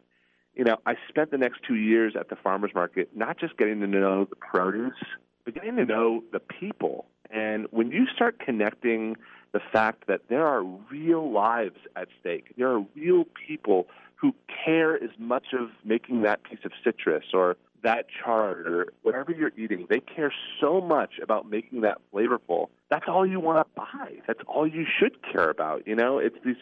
you 0.59 0.65
know, 0.65 0.75
I 0.85 0.95
spent 1.07 1.31
the 1.31 1.37
next 1.37 1.61
two 1.65 1.75
years 1.75 2.15
at 2.19 2.27
the 2.27 2.35
farmers 2.35 2.71
market 2.75 3.15
not 3.15 3.39
just 3.39 3.55
getting 3.55 3.79
to 3.79 3.87
know 3.87 4.25
the 4.25 4.35
produce, 4.35 5.01
but 5.45 5.53
getting 5.53 5.77
to 5.77 5.85
know 5.85 6.21
the 6.33 6.41
people. 6.41 7.05
And 7.31 7.67
when 7.71 7.91
you 7.91 8.07
start 8.13 8.39
connecting 8.39 9.15
the 9.53 9.61
fact 9.71 10.07
that 10.07 10.23
there 10.27 10.45
are 10.45 10.61
real 10.61 11.31
lives 11.31 11.77
at 11.95 12.09
stake, 12.19 12.53
there 12.57 12.67
are 12.67 12.85
real 12.93 13.23
people 13.47 13.87
who 14.15 14.35
care 14.65 15.01
as 15.01 15.11
much 15.17 15.53
of 15.57 15.69
making 15.85 16.23
that 16.23 16.43
piece 16.43 16.59
of 16.65 16.73
citrus 16.83 17.23
or 17.33 17.55
that 17.83 18.05
chard 18.23 18.67
or 18.67 18.93
whatever 19.03 19.31
you're 19.31 19.51
eating, 19.57 19.87
they 19.89 19.99
care 19.99 20.33
so 20.59 20.81
much 20.81 21.13
about 21.21 21.49
making 21.49 21.81
that 21.81 21.99
flavorful. 22.13 22.69
That's 22.89 23.05
all 23.07 23.25
you 23.25 23.39
want 23.39 23.59
to 23.59 23.65
buy. 23.75 24.13
That's 24.27 24.41
all 24.47 24.67
you 24.67 24.85
should 24.99 25.17
care 25.21 25.49
about. 25.49 25.87
You 25.87 25.95
know, 25.95 26.17
it's 26.17 26.37
these 26.43 26.57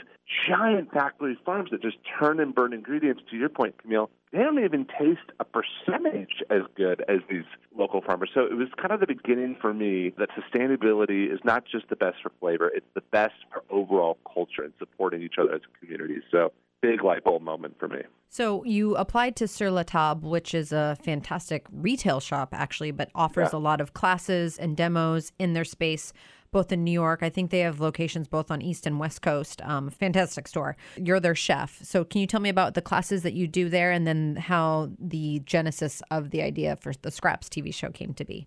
giant 0.47 0.91
factory 0.91 1.37
farms 1.45 1.71
that 1.71 1.81
just 1.81 1.97
turn 2.19 2.39
and 2.39 2.53
burn 2.53 2.73
ingredients. 2.73 3.23
To 3.31 3.37
your 3.37 3.49
point, 3.49 3.81
Camille, 3.81 4.09
they 4.31 4.39
don't 4.39 4.63
even 4.63 4.85
taste 4.85 5.31
a 5.39 5.45
percentage 5.45 6.43
as 6.49 6.61
good 6.75 7.03
as 7.07 7.19
these 7.29 7.45
local 7.77 8.01
farmers. 8.01 8.29
So 8.33 8.41
it 8.41 8.55
was 8.55 8.67
kind 8.77 8.91
of 8.91 8.99
the 8.99 9.07
beginning 9.07 9.55
for 9.59 9.73
me 9.73 10.13
that 10.17 10.29
sustainability 10.31 11.31
is 11.31 11.39
not 11.45 11.63
just 11.65 11.87
the 11.89 11.95
best 11.95 12.17
for 12.21 12.31
flavor, 12.39 12.69
it's 12.73 12.85
the 12.93 13.01
best 13.01 13.35
for 13.51 13.63
overall 13.69 14.17
culture 14.31 14.63
and 14.63 14.73
supporting 14.79 15.21
each 15.21 15.35
other 15.39 15.53
as 15.53 15.61
a 15.61 15.79
community. 15.79 16.21
So 16.29 16.51
big 16.81 17.03
light 17.03 17.23
bulb 17.23 17.41
moment 17.41 17.77
for 17.79 17.87
me. 17.87 18.01
So 18.29 18.63
you 18.65 18.95
applied 18.95 19.35
to 19.37 19.47
Sur 19.47 19.71
La 19.71 19.83
Table, 19.83 20.29
which 20.29 20.53
is 20.53 20.71
a 20.71 20.97
fantastic 21.03 21.65
retail 21.71 22.19
shop, 22.19 22.49
actually, 22.53 22.91
but 22.91 23.09
offers 23.15 23.49
Yeah. 23.53 23.59
a 23.59 23.61
lot 23.61 23.79
of 23.81 23.93
classes 23.93 24.57
and 24.57 24.75
demos 24.75 25.31
in 25.39 25.53
their 25.53 25.63
space, 25.63 26.11
both 26.51 26.71
in 26.71 26.83
New 26.83 26.91
York. 26.91 27.23
I 27.23 27.29
think 27.29 27.51
they 27.51 27.59
have 27.59 27.79
locations 27.79 28.27
both 28.27 28.51
on 28.51 28.61
East 28.61 28.85
and 28.85 28.99
West 28.99 29.21
Coast. 29.21 29.61
Um, 29.63 29.89
fantastic 29.89 30.47
store. 30.47 30.75
You're 30.97 31.19
their 31.21 31.35
chef. 31.35 31.79
So 31.83 32.03
can 32.03 32.19
you 32.21 32.27
tell 32.27 32.41
me 32.41 32.49
about 32.49 32.73
the 32.73 32.81
classes 32.81 33.23
that 33.23 33.33
you 33.33 33.47
do 33.47 33.69
there, 33.69 33.91
and 33.91 34.05
then 34.05 34.35
how 34.35 34.89
the 34.99 35.39
genesis 35.45 36.01
of 36.11 36.31
the 36.31 36.41
idea 36.41 36.75
for 36.75 36.91
the 37.01 37.11
Scraps 37.11 37.47
TV 37.49 37.73
show 37.73 37.89
came 37.89 38.13
to 38.13 38.25
be? 38.25 38.45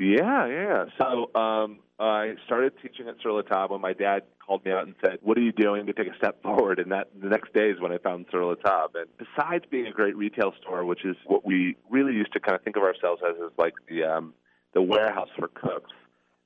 Yeah, 0.00 0.46
yeah. 0.46 0.84
So 0.98 1.30
um, 1.38 1.80
I 1.98 2.34
started 2.46 2.72
teaching 2.80 3.06
at 3.06 3.16
Sur 3.22 3.32
La 3.32 3.42
Table. 3.42 3.78
My 3.78 3.92
dad 3.92 4.22
called 4.44 4.64
me 4.64 4.72
out 4.72 4.86
and 4.86 4.94
said, 5.04 5.18
"What 5.20 5.36
are 5.36 5.42
you 5.42 5.52
doing 5.52 5.84
to 5.86 5.92
take 5.92 6.06
a 6.06 6.16
step 6.16 6.42
forward?" 6.42 6.78
And 6.78 6.90
that 6.90 7.08
the 7.20 7.28
next 7.28 7.52
day 7.52 7.68
is 7.68 7.78
when 7.80 7.92
I 7.92 7.98
found 7.98 8.24
Sur 8.32 8.42
La 8.42 8.54
Table. 8.54 8.94
And 8.94 9.10
besides 9.18 9.66
being 9.70 9.86
a 9.86 9.92
great 9.92 10.16
retail 10.16 10.54
store, 10.62 10.86
which 10.86 11.04
is 11.04 11.16
what 11.26 11.44
we 11.44 11.76
really 11.90 12.14
used 12.14 12.32
to 12.32 12.40
kind 12.40 12.56
of 12.56 12.62
think 12.62 12.76
of 12.76 12.82
ourselves 12.82 13.20
as, 13.28 13.36
as 13.44 13.50
like 13.58 13.74
the 13.90 14.04
um, 14.04 14.32
the 14.72 14.80
warehouse 14.80 15.28
for 15.38 15.48
cooks. 15.48 15.90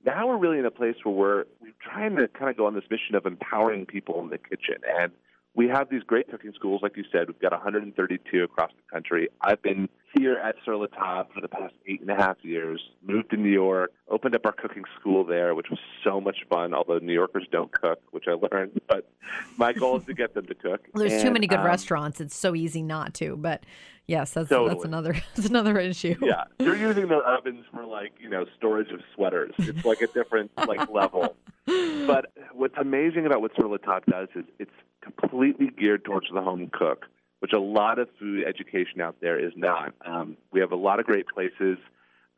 Now 0.04 0.26
we're 0.26 0.36
really 0.36 0.58
in 0.58 0.66
a 0.66 0.72
place 0.72 0.96
where 1.04 1.14
we're 1.14 1.44
we're 1.60 1.78
trying 1.80 2.16
to 2.16 2.26
kind 2.26 2.50
of 2.50 2.56
go 2.56 2.66
on 2.66 2.74
this 2.74 2.84
mission 2.90 3.14
of 3.14 3.24
empowering 3.24 3.86
people 3.86 4.20
in 4.20 4.30
the 4.30 4.38
kitchen 4.38 4.82
and 4.98 5.12
we 5.54 5.68
have 5.68 5.88
these 5.88 6.02
great 6.02 6.28
cooking 6.30 6.52
schools, 6.54 6.82
like 6.82 6.96
you 6.96 7.04
said. 7.12 7.28
We've 7.28 7.38
got 7.38 7.52
132 7.52 8.42
across 8.42 8.70
the 8.70 8.92
country. 8.92 9.28
I've 9.40 9.62
been 9.62 9.88
here 10.18 10.34
at 10.34 10.56
Sur 10.64 10.76
La 10.76 10.86
Table 10.86 11.28
for 11.32 11.40
the 11.40 11.48
past 11.48 11.74
eight 11.86 12.00
and 12.00 12.10
a 12.10 12.14
half 12.14 12.36
years. 12.42 12.80
Moved 13.02 13.30
to 13.30 13.36
New 13.36 13.50
York, 13.50 13.92
opened 14.08 14.34
up 14.34 14.46
our 14.46 14.52
cooking 14.52 14.84
school 14.98 15.24
there, 15.24 15.54
which 15.54 15.70
was 15.70 15.78
so 16.02 16.20
much 16.20 16.38
fun. 16.48 16.74
Although 16.74 16.98
New 16.98 17.12
Yorkers 17.12 17.46
don't 17.50 17.70
cook, 17.70 18.00
which 18.10 18.24
I 18.26 18.32
learned, 18.32 18.80
but 18.88 19.08
my 19.56 19.72
goal 19.72 19.96
is 19.96 20.04
to 20.06 20.14
get 20.14 20.34
them 20.34 20.46
to 20.46 20.54
cook. 20.54 20.82
Well, 20.92 21.02
there's 21.06 21.12
and, 21.12 21.22
too 21.22 21.30
many 21.30 21.46
good 21.46 21.60
um, 21.60 21.66
restaurants. 21.66 22.20
It's 22.20 22.36
so 22.36 22.54
easy 22.54 22.82
not 22.82 23.14
to. 23.14 23.36
But 23.36 23.64
yes, 24.06 24.32
that's 24.32 24.48
Totally. 24.48 24.70
that's 24.70 24.84
another 24.84 25.12
that's 25.36 25.48
another 25.48 25.78
issue. 25.78 26.16
Yeah, 26.20 26.44
they're 26.58 26.76
using 26.76 27.08
their 27.08 27.22
ovens 27.22 27.64
for 27.72 27.84
like 27.84 28.12
you 28.20 28.28
know 28.28 28.44
storage 28.56 28.90
of 28.90 29.00
sweaters. 29.14 29.54
It's 29.58 29.84
like 29.84 30.00
a 30.00 30.08
different 30.08 30.50
like 30.66 30.90
level. 30.90 31.36
But 31.66 32.26
what's 32.54 32.76
amazing 32.78 33.26
about 33.26 33.40
what 33.40 33.52
Sur 33.56 33.68
La 33.68 33.76
Table 33.78 34.00
does 34.08 34.28
is 34.34 34.44
it's 34.58 34.70
completely 35.02 35.68
geared 35.68 36.04
towards 36.04 36.26
the 36.32 36.40
home 36.40 36.70
cook, 36.72 37.06
which 37.40 37.52
a 37.52 37.60
lot 37.60 37.98
of 37.98 38.08
food 38.18 38.44
education 38.46 39.00
out 39.00 39.16
there 39.20 39.38
is 39.38 39.52
not. 39.56 39.92
Um, 40.04 40.36
we 40.52 40.60
have 40.60 40.72
a 40.72 40.76
lot 40.76 41.00
of 41.00 41.06
great 41.06 41.26
places 41.28 41.78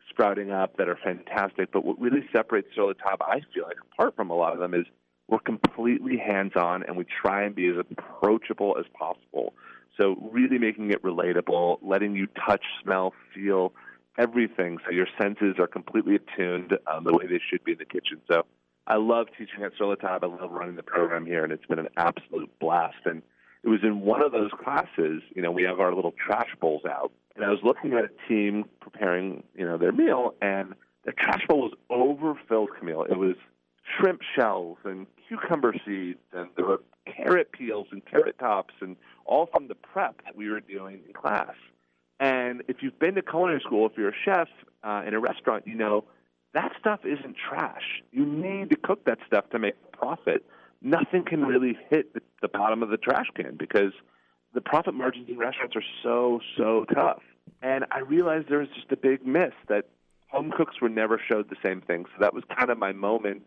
sprouting 0.08 0.50
up 0.50 0.76
that 0.78 0.88
are 0.88 0.98
fantastic, 1.02 1.70
but 1.72 1.84
what 1.84 2.00
really 2.00 2.26
separates 2.34 2.68
Sur 2.74 2.86
La 2.86 2.92
Table, 2.92 3.26
I 3.26 3.40
feel 3.54 3.64
like, 3.64 3.76
apart 3.92 4.16
from 4.16 4.30
a 4.30 4.34
lot 4.34 4.52
of 4.52 4.58
them, 4.58 4.74
is 4.74 4.86
we're 5.28 5.38
completely 5.40 6.16
hands-on 6.16 6.84
and 6.84 6.96
we 6.96 7.04
try 7.04 7.42
and 7.42 7.54
be 7.54 7.66
as 7.68 7.76
approachable 7.78 8.76
as 8.78 8.86
possible. 8.98 9.54
So 9.98 10.16
really 10.30 10.58
making 10.58 10.90
it 10.90 11.02
relatable, 11.02 11.78
letting 11.82 12.14
you 12.14 12.28
touch, 12.46 12.62
smell, 12.82 13.12
feel 13.34 13.72
everything, 14.18 14.78
so 14.84 14.92
your 14.92 15.08
senses 15.20 15.56
are 15.58 15.66
completely 15.66 16.16
attuned 16.16 16.72
um, 16.86 17.04
the 17.04 17.12
way 17.12 17.26
they 17.26 17.40
should 17.50 17.64
be 17.64 17.72
in 17.72 17.78
the 17.78 17.84
kitchen. 17.84 18.20
So 18.30 18.46
I 18.86 18.96
love 18.96 19.26
teaching 19.36 19.64
at 19.64 19.72
Sur 19.76 19.86
La 19.86 19.94
Table. 19.96 20.38
I 20.38 20.42
love 20.42 20.52
running 20.52 20.76
the 20.76 20.82
program 20.82 21.26
here, 21.26 21.42
and 21.42 21.52
it's 21.52 21.66
been 21.66 21.78
an 21.78 21.88
absolute 21.96 22.50
blast. 22.60 22.98
And 23.04 23.22
it 23.64 23.68
was 23.68 23.80
in 23.82 24.00
one 24.00 24.22
of 24.22 24.32
those 24.32 24.50
classes, 24.62 25.22
you 25.34 25.42
know, 25.42 25.50
we 25.50 25.64
have 25.64 25.80
our 25.80 25.94
little 25.94 26.12
trash 26.12 26.50
bowls 26.60 26.82
out, 26.88 27.10
and 27.34 27.44
I 27.44 27.50
was 27.50 27.58
looking 27.64 27.94
at 27.94 28.04
a 28.04 28.28
team 28.28 28.64
preparing, 28.80 29.42
you 29.54 29.66
know, 29.66 29.76
their 29.76 29.92
meal, 29.92 30.34
and 30.40 30.74
their 31.04 31.14
trash 31.18 31.44
bowl 31.48 31.62
was 31.62 31.72
overfilled, 31.90 32.70
Camille. 32.78 33.02
It 33.02 33.18
was 33.18 33.34
shrimp 33.98 34.20
shells 34.36 34.78
and 34.84 35.06
cucumber 35.28 35.74
seeds, 35.84 36.20
and 36.32 36.48
there 36.56 36.66
were 36.66 36.80
carrot 37.06 37.50
peels 37.50 37.88
and 37.90 38.04
carrot 38.06 38.38
tops, 38.38 38.74
and 38.80 38.96
all 39.24 39.46
from 39.46 39.66
the 39.66 39.74
prep 39.74 40.22
that 40.24 40.36
we 40.36 40.48
were 40.48 40.60
doing 40.60 41.00
in 41.06 41.12
class. 41.12 41.54
And 42.20 42.62
if 42.68 42.76
you've 42.82 42.98
been 42.98 43.16
to 43.16 43.22
culinary 43.22 43.60
school, 43.60 43.86
if 43.86 43.92
you're 43.96 44.10
a 44.10 44.16
chef 44.24 44.48
uh, 44.84 45.02
in 45.06 45.12
a 45.12 45.20
restaurant, 45.20 45.66
you 45.66 45.74
know 45.74 46.04
that 46.56 46.72
stuff 46.80 47.00
isn't 47.04 47.36
trash. 47.36 48.02
You 48.12 48.24
need 48.24 48.70
to 48.70 48.76
cook 48.76 49.04
that 49.04 49.18
stuff 49.26 49.44
to 49.50 49.58
make 49.58 49.74
profit. 49.92 50.42
Nothing 50.80 51.22
can 51.22 51.44
really 51.44 51.76
hit 51.90 52.14
the, 52.14 52.20
the 52.40 52.48
bottom 52.48 52.82
of 52.82 52.88
the 52.88 52.96
trash 52.96 53.26
can 53.34 53.56
because 53.58 53.92
the 54.54 54.62
profit 54.62 54.94
margins 54.94 55.28
in 55.28 55.36
restaurants 55.36 55.76
are 55.76 55.84
so, 56.02 56.40
so 56.56 56.86
tough. 56.94 57.22
And 57.60 57.84
I 57.90 57.98
realized 57.98 58.48
there 58.48 58.60
was 58.60 58.70
just 58.74 58.90
a 58.90 58.96
big 58.96 59.26
miss 59.26 59.52
that 59.68 59.84
home 60.28 60.50
cooks 60.56 60.80
were 60.80 60.88
never 60.88 61.20
showed 61.30 61.50
the 61.50 61.56
same 61.62 61.82
thing. 61.82 62.06
So 62.06 62.20
that 62.20 62.32
was 62.32 62.42
kind 62.56 62.70
of 62.70 62.78
my 62.78 62.92
moment 62.92 63.42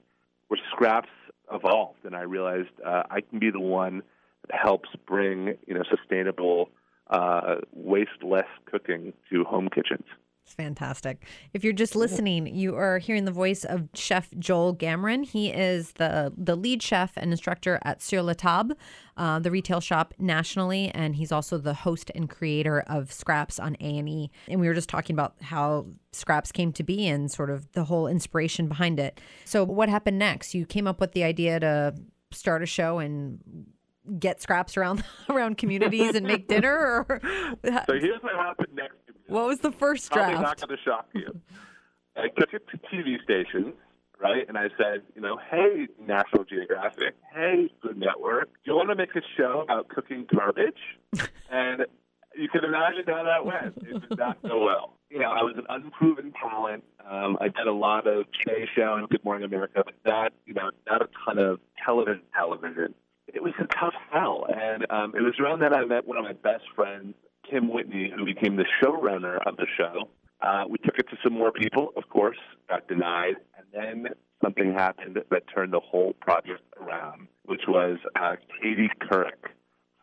where 0.48 0.60
scraps 0.72 1.10
evolved, 1.52 2.06
and 2.06 2.16
I 2.16 2.22
realized 2.22 2.70
uh, 2.86 3.04
I 3.10 3.22
can 3.22 3.40
be 3.40 3.50
the 3.50 3.60
one 3.60 4.04
that 4.48 4.60
helps 4.62 4.90
bring 5.08 5.56
you 5.66 5.74
know 5.74 5.84
sustainable, 5.90 6.70
uh, 7.10 7.56
waste-less 7.74 8.48
cooking 8.66 9.14
to 9.32 9.44
home 9.46 9.68
kitchens. 9.74 10.06
It's 10.50 10.56
fantastic. 10.56 11.26
If 11.54 11.64
you're 11.64 11.74
just 11.74 11.96
listening, 11.96 12.48
you 12.48 12.76
are 12.76 12.98
hearing 12.98 13.26
the 13.26 13.32
voice 13.32 13.64
of 13.64 13.88
Chef 13.94 14.30
Joel 14.40 14.76
Gamoran. 14.76 15.24
He 15.24 15.50
is 15.50 15.92
the 15.92 16.34
the 16.36 16.56
lead 16.56 16.82
chef 16.82 17.14
and 17.18 17.30
instructor 17.30 17.80
at 17.84 18.02
Sur 18.02 18.24
La 18.24 18.34
Table, 18.34 18.76
uh, 19.16 19.38
the 19.38 19.52
retail 19.52 19.80
shop 19.80 20.16
nationally, 20.18 20.90
and 20.90 21.16
he's 21.16 21.32
also 21.32 21.60
the 21.60 21.76
host 21.76 22.10
and 22.16 22.28
creator 22.28 22.80
of 22.88 23.12
Scraps 23.12 23.60
on 23.60 23.78
A 23.80 24.00
and 24.00 24.10
E. 24.10 24.32
And 24.48 24.60
we 24.60 24.68
were 24.68 24.74
just 24.74 24.90
talking 24.90 25.16
about 25.16 25.36
how 25.40 25.86
Scraps 26.14 26.52
came 26.52 26.74
to 26.74 26.84
be 26.84 27.08
and 27.08 27.30
sort 27.30 27.52
of 27.52 27.72
the 27.74 27.84
whole 27.84 28.08
inspiration 28.08 28.68
behind 28.68 29.00
it. 29.00 29.22
So, 29.46 29.64
what 29.64 29.88
happened 29.88 30.18
next? 30.18 30.56
You 30.56 30.66
came 30.66 30.88
up 30.88 31.00
with 31.00 31.12
the 31.12 31.24
idea 31.24 31.60
to 31.60 31.94
start 32.32 32.64
a 32.64 32.66
show 32.66 32.98
and 32.98 33.40
get 34.18 34.42
scraps 34.42 34.78
around 34.78 35.04
around 35.30 35.60
communities 35.60 36.16
and 36.16 36.26
make 36.26 36.48
dinner 36.48 36.74
or 36.76 37.22
So 37.64 37.94
here's 37.94 38.24
what 38.24 38.36
happened 38.36 38.70
next. 38.74 38.96
What 39.30 39.48
was 39.48 39.60
the 39.60 39.72
first 39.72 40.12
draft? 40.12 40.32
Probably 40.32 40.44
not 40.44 40.58
going 40.58 40.78
to 40.78 40.84
shock 40.84 41.08
you. 41.14 41.40
I 42.18 42.28
took 42.38 42.54
it 42.54 42.64
to 42.72 42.78
TV 42.94 43.22
stations, 43.24 43.76
right? 44.20 44.48
And 44.48 44.58
I 44.58 44.70
said, 44.78 45.04
you 45.16 45.22
know, 45.22 45.40
hey, 45.50 45.88
National 46.06 46.44
Geographic, 46.44 47.16
hey, 47.34 47.70
Food 47.82 47.98
Network, 47.98 48.50
do 48.66 48.72
you 48.72 48.76
want 48.76 48.90
to 48.90 48.96
make 48.96 49.16
a 49.16 49.22
show 49.38 49.62
about 49.62 49.88
cooking 49.90 50.26
garbage? 50.34 50.80
and 51.52 51.86
you 52.36 52.50
can 52.50 52.64
imagine 52.64 53.04
how 53.08 53.24
that 53.24 53.46
went. 53.46 53.78
It 53.78 54.10
did 54.10 54.18
not 54.18 54.42
go 54.42 54.66
well. 54.66 54.94
You 55.10 55.20
know, 55.20 55.32
I 55.32 55.42
was 55.44 55.56
an 55.58 55.66
unproven 55.70 56.34
talent. 56.40 56.84
Um, 57.10 57.38
I 57.42 57.46
did 57.46 57.68
a 57.68 57.74
lot 57.74 58.06
of 58.06 58.26
Today 58.32 58.68
Show 58.76 58.96
and 58.96 59.10
Good 59.10 59.24
Morning 59.24 59.44
America, 59.44 59.84
but 59.84 59.96
not, 60.06 60.34
you 60.46 60.54
know, 60.54 60.70
not 60.88 61.02
a 61.02 61.10
ton 61.26 61.40
of 61.40 61.60
television. 61.84 62.22
Television. 62.36 62.94
It 63.28 63.44
was 63.44 63.54
a 63.60 63.66
tough 63.66 63.94
sell, 64.12 64.48
and 64.50 64.88
um, 64.90 65.14
it 65.16 65.22
was 65.22 65.36
around 65.40 65.60
that 65.60 65.72
I 65.72 65.86
met 65.86 66.08
one 66.08 66.18
of 66.18 66.24
my 66.24 66.34
best 66.34 66.64
friends, 66.76 67.14
Kim 67.50 67.72
Whitney, 67.72 68.12
who 68.16 68.26
became 68.26 68.56
the 68.56 68.66
showrunner 68.82 69.38
of 69.46 69.58
the 69.58 69.68
show. 69.78 70.10
Uh, 70.42 70.64
we 70.70 70.78
took 70.78 70.98
it 70.98 71.10
to 71.10 71.18
some 71.24 71.34
more 71.34 71.52
people, 71.52 71.90
of 71.98 72.08
course, 72.10 72.38
got 72.70 72.88
denied, 72.88 73.36
and 73.58 73.66
then 73.74 74.14
something 74.44 74.74
happened 74.74 75.18
that 75.30 75.44
turned 75.54 75.74
the 75.74 75.80
whole 75.80 76.14
project 76.14 76.62
around, 76.80 77.28
which 77.46 77.64
was 77.68 77.98
uh, 78.20 78.36
Katie 78.62 78.90
Couric 79.02 79.52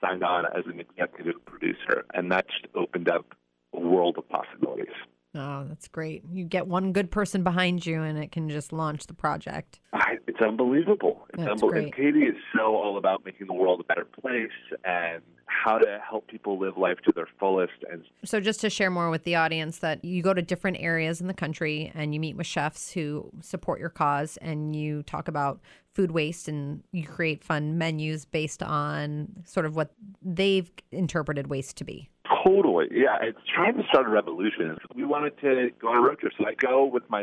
signed 0.00 0.22
on 0.22 0.44
as 0.46 0.64
an 0.66 0.80
executive 0.80 1.42
producer, 1.46 2.04
and 2.12 2.30
that 2.30 2.46
just 2.48 2.66
opened 2.74 3.08
up 3.08 3.34
a 3.72 3.80
world 3.80 4.16
of 4.18 4.28
possibilities. 4.28 4.94
Oh, 5.34 5.64
that's 5.68 5.88
great. 5.88 6.24
You 6.30 6.44
get 6.44 6.66
one 6.66 6.92
good 6.92 7.10
person 7.10 7.42
behind 7.42 7.84
you 7.84 8.02
and 8.02 8.16
it 8.16 8.32
can 8.32 8.48
just 8.48 8.72
launch 8.72 9.06
the 9.06 9.12
project. 9.12 9.80
I, 9.92 10.16
it's 10.37 10.47
unbelievable. 10.47 11.26
It's 11.33 11.45
That's 11.45 11.62
great. 11.62 11.85
And 11.85 11.95
Katie 11.95 12.25
is 12.25 12.35
so 12.55 12.76
all 12.76 12.99
about 12.99 13.25
making 13.25 13.47
the 13.47 13.55
world 13.55 13.81
a 13.81 13.85
better 13.85 14.05
place 14.05 14.50
and 14.85 15.23
how 15.47 15.78
to 15.78 16.00
help 16.09 16.26
people 16.28 16.59
live 16.59 16.76
life 16.76 16.99
to 17.07 17.12
their 17.14 17.28
fullest. 17.38 17.73
And 17.90 18.05
So, 18.25 18.40
just 18.40 18.61
to 18.61 18.71
share 18.71 18.90
more 18.90 19.11
with 19.11 19.25
the 19.25 19.37
audience, 19.37 19.78
that 19.78 20.05
you 20.05 20.23
go 20.23 20.35
to 20.35 20.43
different 20.43 20.78
areas 20.81 21.21
in 21.21 21.26
the 21.26 21.35
country 21.35 21.90
and 21.95 22.12
you 22.12 22.21
meet 22.21 22.37
with 22.37 22.47
chefs 22.47 22.93
who 22.93 23.31
support 23.40 23.81
your 23.81 23.88
cause 23.88 24.37
and 24.38 24.76
you 24.76 25.02
talk 25.05 25.28
about 25.28 25.61
food 25.95 26.11
waste 26.11 26.49
and 26.49 26.83
you 26.93 27.07
create 27.07 27.43
fun 27.43 27.78
menus 27.78 28.26
based 28.26 28.62
on 28.62 29.28
sort 29.45 29.64
of 29.64 29.75
what 29.76 29.93
they've 30.23 30.71
interpreted 30.93 31.47
waste 31.47 31.76
to 31.78 31.85
be. 31.85 32.11
totally, 32.45 32.88
yeah, 32.93 33.16
it's 33.23 33.38
trying 33.55 33.75
to 33.76 33.83
start 33.88 34.07
a 34.07 34.11
revolution. 34.11 34.76
We 34.95 35.05
wanted 35.05 35.40
to 35.40 35.71
go 35.81 35.88
on 35.88 35.97
a 35.97 36.00
road 36.00 36.19
trip, 36.19 36.33
so 36.38 36.47
I 36.47 36.55
go 36.55 36.85
with 36.85 37.05
my 37.09 37.23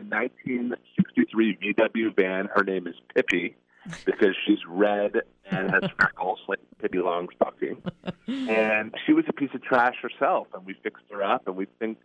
1963 1.16 1.74
VW 1.74 2.16
van. 2.16 2.50
Her 2.54 2.64
name 2.64 2.88
is 2.88 2.96
Pippi 3.14 3.56
because 4.06 4.36
she's 4.46 4.60
red 4.68 5.22
and 5.50 5.70
has 5.72 5.84
freckles 6.00 6.40
like 6.48 6.60
Pippi 6.82 7.00
Longstocking. 7.00 7.78
and 8.28 8.94
she 9.06 9.14
was 9.14 9.26
a 9.28 9.34
piece 9.34 9.50
of 9.54 9.64
trash 9.64 9.96
herself, 10.02 10.48
and 10.54 10.66
we 10.66 10.76
fixed 10.84 11.04
her 11.12 11.24
up, 11.24 11.48
and 11.48 11.56
we 11.56 11.68
think 11.80 11.98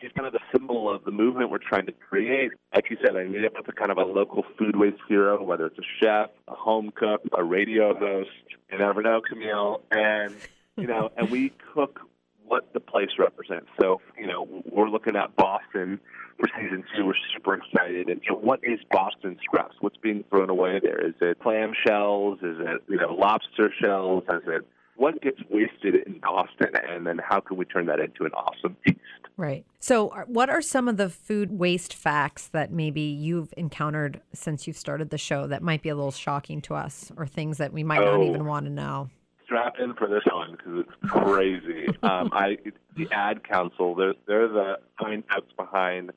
she's 0.00 0.10
kind 0.12 0.26
of 0.26 0.32
the 0.32 0.40
symbol 0.52 0.92
of 0.92 1.04
the 1.04 1.10
movement 1.10 1.50
we're 1.50 1.58
trying 1.58 1.86
to 1.86 1.92
create. 1.92 2.52
Like 2.74 2.90
you 2.90 2.96
said, 3.04 3.16
I 3.16 3.24
meet 3.24 3.44
up 3.44 3.56
with 3.56 3.68
a 3.68 3.72
kind 3.72 3.90
of 3.90 3.98
a 3.98 4.04
local 4.04 4.44
food 4.58 4.76
waste 4.76 5.00
hero, 5.08 5.42
whether 5.42 5.66
it's 5.66 5.78
a 5.78 5.88
chef, 6.00 6.30
a 6.48 6.54
home 6.54 6.90
cook, 6.94 7.22
a 7.36 7.44
radio 7.44 7.94
host, 7.96 8.30
you 8.70 8.78
never 8.78 9.02
know, 9.02 9.20
Camille, 9.26 9.82
and 9.90 10.34
you 10.76 10.86
know, 10.86 11.10
and 11.16 11.30
we 11.30 11.52
cook 11.74 12.00
what 12.46 12.72
the 12.72 12.80
place 12.80 13.10
represents. 13.18 13.66
So, 13.80 14.00
you 14.18 14.26
know, 14.26 14.46
we're 14.70 14.88
looking 14.88 15.16
at 15.16 15.34
Boston 15.36 16.00
for 16.38 16.48
season 16.60 16.84
two. 16.96 17.06
We're 17.06 17.14
super 17.34 17.54
excited. 17.54 18.08
And 18.08 18.20
you 18.24 18.32
know, 18.32 18.38
what 18.38 18.60
is 18.62 18.78
Boston 18.90 19.36
scraps? 19.42 19.74
What's 19.80 19.96
being 19.96 20.24
thrown 20.30 20.50
away 20.50 20.80
there? 20.82 21.04
Is 21.06 21.14
it 21.20 21.38
clam 21.40 21.72
shells? 21.86 22.38
Is 22.42 22.56
it 22.60 22.82
you 22.88 22.96
know 22.98 23.14
lobster 23.14 23.72
shells? 23.80 24.24
Is 24.30 24.42
it 24.46 24.66
what 24.96 25.20
gets 25.20 25.38
wasted 25.50 25.94
in 26.06 26.20
Boston? 26.20 26.68
And 26.88 27.06
then 27.06 27.18
how 27.26 27.40
can 27.40 27.56
we 27.56 27.64
turn 27.64 27.86
that 27.86 28.00
into 28.00 28.24
an 28.24 28.32
awesome 28.32 28.76
feast? 28.84 28.98
Right. 29.38 29.66
So, 29.80 30.08
uh, 30.08 30.24
what 30.26 30.48
are 30.48 30.62
some 30.62 30.88
of 30.88 30.96
the 30.96 31.10
food 31.10 31.58
waste 31.58 31.92
facts 31.92 32.48
that 32.48 32.72
maybe 32.72 33.02
you've 33.02 33.52
encountered 33.58 34.22
since 34.32 34.66
you've 34.66 34.78
started 34.78 35.10
the 35.10 35.18
show 35.18 35.46
that 35.48 35.62
might 35.62 35.82
be 35.82 35.90
a 35.90 35.94
little 35.94 36.10
shocking 36.10 36.62
to 36.62 36.74
us 36.74 37.12
or 37.18 37.26
things 37.26 37.58
that 37.58 37.72
we 37.72 37.84
might 37.84 38.00
not 38.00 38.14
Oh. 38.20 38.22
even 38.22 38.46
want 38.46 38.64
to 38.66 38.72
know? 38.72 39.10
Strap 39.46 39.76
in 39.78 39.94
for 39.94 40.08
this 40.08 40.24
one 40.30 40.52
because 40.52 40.80
it's 40.80 41.10
crazy. 41.10 41.86
um, 42.02 42.28
I 42.32 42.58
the 42.96 43.08
ad 43.12 43.48
council. 43.48 43.94
They're 43.94 44.14
they're 44.26 44.48
the 44.48 44.78
hindouts 45.00 45.56
behind 45.56 46.10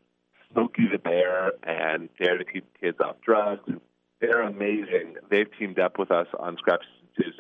Smokey 0.52 0.88
the 0.92 0.98
Bear 0.98 1.54
and 1.64 2.10
Dare 2.20 2.38
to 2.38 2.44
Keep 2.44 2.66
Kids 2.82 2.98
Off 3.00 3.18
Drugs. 3.24 3.70
They're 4.20 4.42
amazing. 4.42 5.16
they've 5.30 5.48
teamed 5.58 5.80
up 5.80 5.98
with 5.98 6.12
us 6.12 6.28
on 6.38 6.58
Scraps 6.58 6.86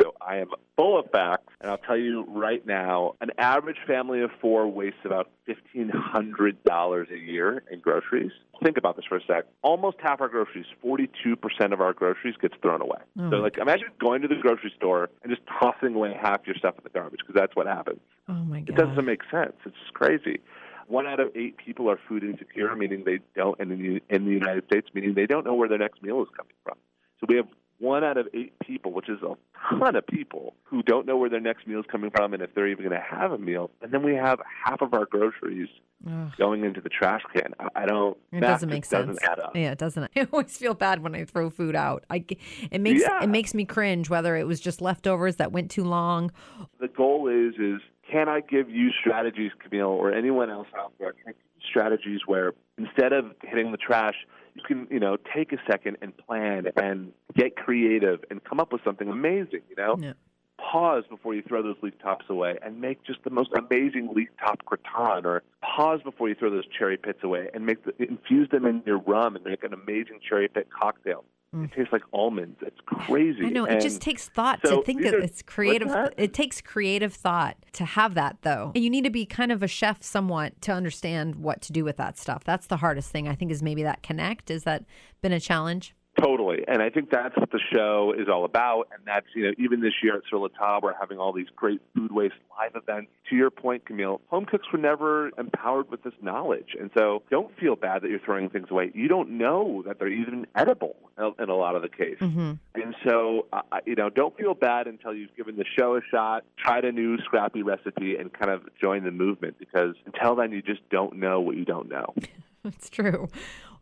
So 0.01 0.13
I 0.21 0.38
am 0.38 0.48
full 0.77 1.00
of 1.00 1.09
facts, 1.12 1.53
and 1.62 1.69
I'll 1.69 1.77
tell 1.77 1.98
you 1.98 2.25
right 2.27 2.65
now, 2.65 3.15
an 3.21 3.31
average 3.38 3.77
family 3.88 4.21
of 4.21 4.31
four 4.41 4.67
wastes 4.67 5.00
about 5.05 5.29
fifteen 5.45 5.89
hundred 5.89 6.63
dollars 6.63 7.07
a 7.12 7.17
year 7.17 7.63
in 7.71 7.79
groceries. 7.79 8.31
Think 8.63 8.77
about 8.77 8.95
this 8.95 9.05
for 9.05 9.17
a 9.17 9.21
sec. 9.25 9.45
Almost 9.62 9.98
half 10.01 10.21
our 10.21 10.27
groceries, 10.27 10.65
forty-two 10.81 11.36
percent 11.36 11.74
of 11.74 11.81
our 11.81 11.93
groceries, 11.93 12.36
gets 12.41 12.55
thrown 12.62 12.81
away. 12.81 13.00
Oh 13.19 13.29
so, 13.29 13.36
like, 13.38 13.57
imagine 13.57 13.88
going 14.00 14.21
to 14.21 14.27
the 14.27 14.36
grocery 14.36 14.74
store 14.75 15.09
and 15.24 15.31
just 15.31 15.45
tossing 15.48 15.95
away 15.95 16.17
half 16.19 16.41
your 16.45 16.55
stuff 16.55 16.75
in 16.77 16.83
the 16.83 16.89
garbage 16.89 17.19
because 17.19 17.36
that's 17.36 17.55
what 17.55 17.67
happens. 17.67 18.00
Oh 18.27 18.33
my 18.33 18.62
God. 18.62 18.69
It 18.69 18.75
doesn't 18.75 19.05
make 19.05 19.21
sense. 19.31 19.53
It's 19.65 19.75
just 19.83 19.93
crazy. 19.93 20.39
One 20.88 21.05
out 21.05 21.19
of 21.19 21.29
eight 21.36 21.57
people 21.57 21.89
are 21.89 22.00
food 22.07 22.24
insecure, 22.24 22.75
meaning 22.75 23.03
they 23.05 23.19
don't, 23.36 23.59
and 23.59 23.71
in 23.71 23.79
the, 23.79 24.15
in 24.15 24.25
the 24.25 24.31
United 24.31 24.65
States, 24.65 24.88
meaning 24.93 25.13
they 25.13 25.27
don't 25.27 25.45
know 25.45 25.53
where 25.53 25.69
their 25.69 25.77
next 25.77 26.01
meal 26.01 26.21
is 26.24 26.27
coming 26.36 26.53
from. 26.63 26.77
So 27.19 27.27
we 27.29 27.36
have 27.36 27.48
one 27.79 28.03
out 28.03 28.17
of 28.17 28.27
eight 28.33 28.53
people, 28.59 28.91
which 28.91 29.09
is 29.09 29.19
a 29.24 29.36
ton 29.79 29.95
of 29.95 30.05
people, 30.05 30.53
who 30.63 30.83
don't 30.83 31.05
know 31.05 31.17
where 31.17 31.29
their 31.29 31.39
next 31.39 31.65
meal 31.67 31.79
is 31.79 31.86
coming 31.91 32.12
from 32.12 32.33
and 32.33 32.43
if 32.43 32.53
they're 32.53 32.67
even 32.67 32.86
going 32.88 33.00
to 33.00 33.05
have 33.05 33.31
a 33.31 33.38
meal. 33.38 33.71
And 33.81 33.91
then 33.91 34.03
we 34.03 34.13
have 34.15 34.39
half 34.65 34.81
of 34.81 34.93
our 34.93 35.05
groceries 35.05 35.69
Ugh. 36.07 36.31
going 36.38 36.63
into 36.65 36.81
the 36.81 36.89
trash 36.89 37.21
can. 37.33 37.53
I, 37.75 37.86
don't. 37.86 38.17
It 38.31 38.41
doesn't 38.41 38.69
make 38.69 38.86
sense. 38.86 39.07
Doesn't 39.07 39.24
add 39.24 39.39
up. 39.39 39.55
Yeah, 39.55 39.71
it 39.71 39.77
doesn't. 39.77 40.03
I 40.15 40.27
always 40.31 40.55
feel 40.57 40.74
bad 40.74 41.01
when 41.01 41.15
I 41.15 41.25
throw 41.25 41.50
food 41.50 41.75
out. 41.75 42.03
I, 42.09 42.24
it 42.71 42.81
makes 42.81 43.01
Yeah. 43.01 43.24
it 43.24 43.29
makes 43.29 43.53
me 43.53 43.65
cringe. 43.65 44.09
Whether 44.09 44.36
it 44.36 44.45
was 44.48 44.59
just 44.59 44.81
leftovers 44.81 45.38
that 45.38 45.51
went 45.51 45.71
too 45.71 45.83
long. 45.83 46.31
the 46.79 46.88
goal 46.88 47.27
is 47.27 47.55
is 47.59 47.81
can 48.12 48.27
I 48.27 48.41
give 48.41 48.69
you 48.69 48.89
strategies, 49.00 49.51
Camille, 49.63 49.86
or 49.88 50.12
anyone 50.12 50.50
else 50.50 50.67
out 50.77 50.93
there? 51.00 51.13
Can 51.13 51.21
I 51.27 51.31
give 51.31 51.41
you 51.55 51.62
strategies 51.69 52.21
where 52.25 52.53
instead 52.77 53.13
of 53.13 53.25
hitting 53.43 53.71
the 53.71 53.77
trash, 53.77 54.15
you 54.56 54.62
can 54.65 54.88
you 54.89 55.00
know 55.00 55.18
take 55.34 55.51
a 55.53 55.58
second 55.70 55.98
and 56.01 56.15
plan 56.18 56.68
and 56.77 57.12
get 57.36 57.56
creative 57.56 58.24
and 58.29 58.44
come 58.44 58.60
up 58.60 58.72
with 58.74 58.84
something 58.84 59.08
amazing. 59.10 59.62
You 59.70 59.75
know, 59.77 59.96
Yeah. 60.00 60.13
pause 60.58 61.03
before 61.10 61.34
you 61.34 61.41
throw 61.41 61.62
those 61.63 61.77
leaf 61.82 61.94
tops 62.01 62.25
away 62.29 62.58
and 62.62 62.79
make 62.82 63.03
just 63.03 63.24
the 63.24 63.29
most 63.29 63.50
amazing 63.53 64.10
leaf 64.13 64.29
top 64.39 64.63
gratin, 64.65 65.25
or 65.25 65.44
pause 65.62 66.01
before 66.03 66.29
you 66.29 66.36
throw 66.36 66.50
those 66.50 66.68
cherry 66.68 66.98
pits 66.98 67.20
away 67.24 67.50
and 67.53 67.65
make 67.65 67.84
the, 67.86 67.94
infuse 68.03 68.50
them 68.50 68.65
in 68.65 68.84
your 68.86 69.00
rum 69.00 69.36
and 69.36 69.46
make 69.46 69.63
an 69.63 69.74
amazing 69.74 70.20
cherry 70.27 70.48
pit 70.48 70.68
cocktail. 70.70 71.24
It 71.51 71.72
tastes 71.75 71.91
like 71.91 72.03
almonds. 72.13 72.58
It's 72.62 72.79
crazy. 72.86 73.39
Mm. 73.41 73.46
I 73.48 73.50
know 73.50 73.65
it 73.65 73.82
just 73.82 74.01
takes 74.01 74.29
thought 74.29 74.60
so 74.63 74.77
to 74.77 74.84
think 74.86 75.03
of 75.06 75.13
are- 75.15 75.20
it's 75.20 75.41
creative. 75.41 75.89
It 76.15 76.34
takes 76.34 76.62
creative 76.62 77.13
thought 77.13 77.58
to 77.74 77.86
have 77.86 78.13
that 78.13 78.38
though. 78.44 78.72
And 78.75 78.84
you 78.84 78.89
need 78.89 79.03
to 79.06 79.10
be 79.10 79.25
kind 79.25 79.51
of 79.51 79.63
a 79.63 79.68
chef 79.68 80.03
somewhat 80.03 80.62
to 80.62 80.72
understand 80.72 81.36
what 81.38 81.62
to 81.63 81.74
do 81.74 81.84
with 81.84 81.98
that 81.98 82.18
stuff. 82.20 82.44
That's 82.44 82.68
the 82.68 82.77
hardest 82.77 83.12
thing 83.12 83.27
I 83.27 83.34
think 83.34 83.51
is 83.51 83.63
maybe 83.63 83.82
that 83.84 84.03
connect. 84.03 84.51
Is 84.51 84.63
that 84.65 84.86
been 85.22 85.32
a 85.34 85.39
challenge? 85.39 85.96
Totally. 86.21 86.63
And 86.67 86.81
I 86.81 86.89
think 86.89 87.09
that's 87.09 87.35
what 87.38 87.51
the 87.51 87.59
show 87.73 88.13
is 88.17 88.27
all 88.27 88.45
about. 88.45 88.88
And 88.93 89.01
that's, 89.05 89.27
you 89.35 89.45
know, 89.45 89.51
even 89.57 89.81
this 89.81 89.93
year 90.03 90.17
at 90.17 90.23
Sur 90.29 90.38
La 90.38 90.47
Table, 90.47 90.79
we're 90.83 90.93
having 90.99 91.17
all 91.17 91.33
these 91.33 91.47
great 91.55 91.81
food 91.95 92.11
waste 92.11 92.35
live 92.57 92.75
events. 92.75 93.11
To 93.29 93.35
your 93.35 93.49
point, 93.49 93.85
Camille, 93.85 94.21
home 94.27 94.45
cooks 94.45 94.67
were 94.71 94.79
never 94.79 95.29
empowered 95.38 95.89
with 95.89 96.03
this 96.03 96.13
knowledge. 96.21 96.75
And 96.79 96.89
so 96.97 97.23
don't 97.29 97.55
feel 97.57 97.75
bad 97.75 98.01
that 98.01 98.09
you're 98.09 98.19
throwing 98.19 98.49
things 98.49 98.67
away. 98.69 98.91
You 98.93 99.07
don't 99.07 99.38
know 99.38 99.83
that 99.85 99.99
they're 99.99 100.07
even 100.07 100.47
edible 100.55 100.95
in 101.38 101.49
a 101.49 101.55
lot 101.55 101.75
of 101.75 101.81
the 101.81 101.89
case. 101.89 102.17
Mm-hmm. 102.19 102.53
And 102.75 102.95
so, 103.07 103.47
uh, 103.53 103.61
you 103.85 103.95
know, 103.95 104.09
don't 104.09 104.35
feel 104.38 104.53
bad 104.53 104.88
until 104.88 105.13
you've 105.13 105.35
given 105.35 105.57
the 105.57 105.65
show 105.77 105.97
a 105.97 106.01
shot, 106.11 106.43
tried 106.57 106.85
a 106.85 106.91
new 106.91 107.17
scrappy 107.19 107.61
recipe, 107.61 108.15
and 108.15 108.31
kind 108.31 108.51
of 108.51 108.61
join 108.79 109.03
the 109.03 109.11
movement 109.11 109.57
because 109.59 109.95
until 110.05 110.35
then, 110.35 110.51
you 110.51 110.61
just 110.61 110.88
don't 110.89 111.17
know 111.17 111.39
what 111.41 111.55
you 111.55 111.65
don't 111.65 111.89
know. 111.89 112.13
It's 112.66 112.89
true. 112.89 113.28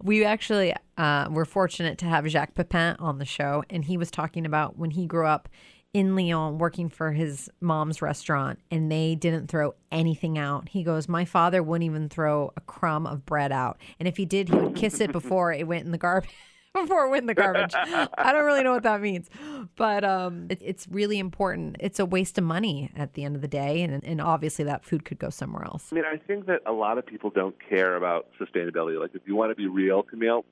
We 0.03 0.23
actually 0.23 0.73
uh, 0.97 1.27
were 1.31 1.45
fortunate 1.45 1.97
to 1.99 2.05
have 2.05 2.27
Jacques 2.27 2.53
Pepin 2.53 2.95
on 2.99 3.17
the 3.17 3.25
show, 3.25 3.63
and 3.69 3.83
he 3.83 3.97
was 3.97 4.11
talking 4.11 4.45
about 4.45 4.77
when 4.77 4.91
he 4.91 5.07
grew 5.07 5.25
up 5.25 5.49
in 5.93 6.15
Lyon 6.15 6.59
working 6.59 6.89
for 6.89 7.11
his 7.11 7.49
mom's 7.59 8.01
restaurant, 8.01 8.59
and 8.69 8.91
they 8.91 9.15
didn't 9.15 9.47
throw 9.47 9.73
anything 9.91 10.37
out. 10.37 10.69
He 10.69 10.83
goes, 10.83 11.07
My 11.07 11.25
father 11.25 11.63
wouldn't 11.63 11.85
even 11.85 12.09
throw 12.09 12.51
a 12.55 12.61
crumb 12.61 13.07
of 13.07 13.25
bread 13.25 13.51
out. 13.51 13.79
And 13.99 14.07
if 14.07 14.17
he 14.17 14.25
did, 14.25 14.49
he 14.49 14.55
would 14.55 14.75
kiss 14.75 14.99
it 14.99 15.11
before 15.11 15.51
it 15.51 15.67
went 15.67 15.85
in 15.85 15.91
the 15.91 15.97
garbage. 15.97 16.29
Before 16.73 17.05
it 17.05 17.09
went 17.09 17.23
in 17.23 17.27
the 17.27 17.33
garbage. 17.33 17.73
I 17.75 18.31
don't 18.31 18.45
really 18.45 18.63
know 18.63 18.73
what 18.73 18.83
that 18.83 19.01
means, 19.01 19.29
but 19.75 20.03
um, 20.03 20.47
it, 20.49 20.59
it's 20.61 20.87
really 20.87 21.17
important. 21.17 21.77
It's 21.79 21.99
a 21.99 22.05
waste 22.05 22.37
of 22.37 22.43
money 22.43 22.91
at 22.95 23.13
the 23.13 23.23
end 23.23 23.35
of 23.35 23.41
the 23.41 23.47
day, 23.47 23.81
and, 23.81 24.03
and 24.03 24.21
obviously 24.21 24.65
that 24.65 24.85
food 24.85 25.03
could 25.05 25.17
go 25.17 25.29
somewhere 25.29 25.63
else. 25.63 25.87
I 25.91 25.95
mean, 25.95 26.05
I 26.05 26.17
think 26.17 26.45
that 26.45 26.61
a 26.65 26.71
lot 26.71 26.97
of 26.97 27.05
people 27.05 27.29
don't 27.29 27.55
care 27.69 27.95
about 27.95 28.27
sustainability. 28.39 28.99
Like, 28.99 29.11
if 29.15 29.21
you 29.25 29.35
want 29.35 29.51
to 29.51 29.55
be 29.55 29.67
real, 29.67 30.03
Camille, 30.03 30.45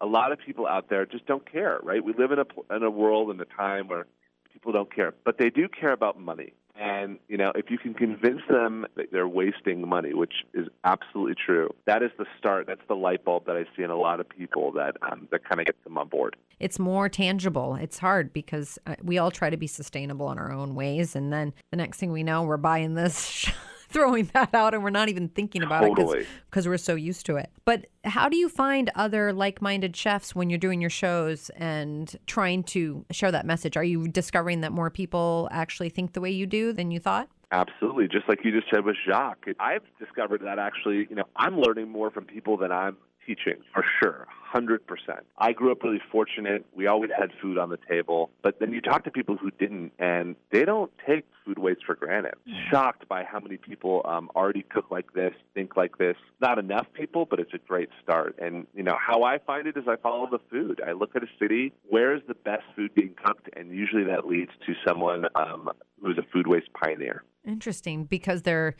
a 0.00 0.06
lot 0.06 0.32
of 0.32 0.38
people 0.38 0.66
out 0.66 0.88
there 0.88 1.06
just 1.06 1.26
don't 1.26 1.50
care, 1.50 1.78
right? 1.82 2.04
We 2.04 2.12
live 2.12 2.32
in 2.32 2.38
a 2.38 2.44
pl- 2.44 2.66
in 2.70 2.82
a 2.82 2.90
world 2.90 3.30
and 3.30 3.40
a 3.40 3.44
time 3.44 3.88
where 3.88 4.06
people 4.52 4.72
don't 4.72 4.92
care, 4.92 5.14
but 5.24 5.38
they 5.38 5.50
do 5.50 5.68
care 5.68 5.92
about 5.92 6.18
money. 6.18 6.54
And 6.78 7.18
you 7.28 7.36
know, 7.36 7.50
if 7.56 7.70
you 7.70 7.78
can 7.78 7.92
convince 7.92 8.40
them 8.48 8.86
that 8.96 9.06
they're 9.10 9.26
wasting 9.28 9.88
money, 9.88 10.14
which 10.14 10.44
is 10.54 10.68
absolutely 10.84 11.34
true, 11.34 11.74
that 11.86 12.02
is 12.02 12.10
the 12.18 12.26
start. 12.38 12.66
That's 12.68 12.80
the 12.88 12.94
light 12.94 13.24
bulb 13.24 13.46
that 13.46 13.56
I 13.56 13.64
see 13.76 13.82
in 13.82 13.90
a 13.90 13.96
lot 13.96 14.20
of 14.20 14.28
people 14.28 14.70
that 14.72 14.96
um, 15.02 15.26
that 15.32 15.44
kind 15.48 15.60
of 15.60 15.66
gets 15.66 15.82
them 15.84 15.98
on 15.98 16.08
board. 16.08 16.36
it's 16.60 16.78
more 16.78 17.08
tangible. 17.08 17.74
It's 17.74 17.98
hard 17.98 18.32
because 18.32 18.78
uh, 18.86 18.94
we 19.02 19.18
all 19.18 19.30
try 19.30 19.50
to 19.50 19.56
be 19.56 19.66
sustainable 19.66 20.30
in 20.30 20.38
our 20.38 20.52
own 20.52 20.74
ways, 20.74 21.16
and 21.16 21.32
then 21.32 21.52
the 21.70 21.76
next 21.76 21.98
thing 21.98 22.12
we 22.12 22.22
know, 22.22 22.44
we're 22.44 22.56
buying 22.56 22.94
this, 22.94 23.50
throwing 23.88 24.26
that 24.34 24.54
out, 24.54 24.74
and 24.74 24.82
we're 24.82 24.90
not 24.90 25.08
even 25.08 25.28
thinking 25.28 25.62
about 25.62 25.82
Totally. 25.82 26.20
it 26.20 26.26
because 26.50 26.66
we're 26.66 26.76
so 26.76 26.94
used 26.94 27.26
to 27.26 27.36
it. 27.36 27.50
But 27.64 27.86
how 28.04 28.28
do 28.28 28.36
you 28.36 28.48
find 28.48 28.90
other 28.94 29.32
like-minded 29.32 29.96
chefs 29.96 30.34
when 30.34 30.50
you're 30.50 30.58
doing 30.58 30.80
your 30.80 30.90
shows 30.90 31.50
and 31.50 32.14
trying 32.26 32.62
to 32.64 33.04
share 33.10 33.32
that 33.32 33.46
message? 33.46 33.76
Are 33.76 33.84
you 33.84 34.08
discovering 34.08 34.60
that 34.62 34.72
more 34.72 34.90
people 34.90 35.48
actually 35.50 35.88
think 35.88 36.12
the 36.12 36.20
way 36.20 36.30
you 36.30 36.46
do 36.46 36.72
than 36.72 36.90
you 36.90 37.00
thought? 37.00 37.28
Absolutely, 37.50 38.08
just 38.08 38.28
like 38.28 38.44
you 38.44 38.52
just 38.52 38.70
said 38.70 38.84
with 38.84 38.96
Jacques. 39.06 39.46
I've 39.58 39.82
discovered 39.98 40.42
that 40.42 40.58
actually, 40.58 41.06
you 41.08 41.16
know, 41.16 41.24
I'm 41.34 41.58
learning 41.58 41.88
more 41.88 42.10
from 42.10 42.24
people 42.24 42.58
than 42.58 42.70
I'm 42.70 42.96
teaching 43.28 43.62
for 43.74 43.84
sure, 44.00 44.26
hundred 44.30 44.86
percent. 44.86 45.26
I 45.36 45.52
grew 45.52 45.70
up 45.70 45.82
really 45.82 46.00
fortunate. 46.10 46.64
We 46.74 46.86
always 46.86 47.10
had 47.16 47.30
food 47.42 47.58
on 47.58 47.68
the 47.68 47.78
table, 47.88 48.30
but 48.42 48.58
then 48.58 48.72
you 48.72 48.80
talk 48.80 49.04
to 49.04 49.10
people 49.10 49.36
who 49.36 49.50
didn't, 49.50 49.92
and 49.98 50.34
they 50.50 50.64
don't 50.64 50.90
take 51.06 51.26
food 51.44 51.58
waste 51.58 51.80
for 51.84 51.94
granted. 51.94 52.34
Shocked 52.70 53.06
by 53.08 53.24
how 53.24 53.40
many 53.40 53.58
people 53.58 54.02
um, 54.06 54.30
already 54.34 54.62
cook 54.62 54.86
like 54.90 55.12
this, 55.12 55.32
think 55.54 55.76
like 55.76 55.98
this. 55.98 56.16
Not 56.40 56.58
enough 56.58 56.86
people, 56.94 57.26
but 57.28 57.38
it's 57.38 57.52
a 57.54 57.58
great 57.58 57.90
start. 58.02 58.36
And 58.38 58.66
you 58.74 58.82
know 58.82 58.96
how 58.98 59.22
I 59.22 59.38
find 59.38 59.66
it 59.66 59.76
is 59.76 59.84
I 59.86 59.96
follow 59.96 60.28
the 60.30 60.40
food. 60.50 60.80
I 60.86 60.92
look 60.92 61.14
at 61.14 61.22
a 61.22 61.28
city, 61.38 61.72
where 61.88 62.16
is 62.16 62.22
the 62.26 62.34
best 62.34 62.64
food 62.74 62.94
being 62.94 63.14
cooked, 63.22 63.50
and 63.54 63.70
usually 63.70 64.04
that 64.04 64.26
leads 64.26 64.52
to 64.66 64.72
someone 64.86 65.26
um, 65.34 65.70
who's 66.02 66.18
a 66.18 66.26
food 66.32 66.46
waste 66.46 66.68
pioneer. 66.72 67.24
Interesting, 67.46 68.04
because 68.04 68.42
they're 68.42 68.74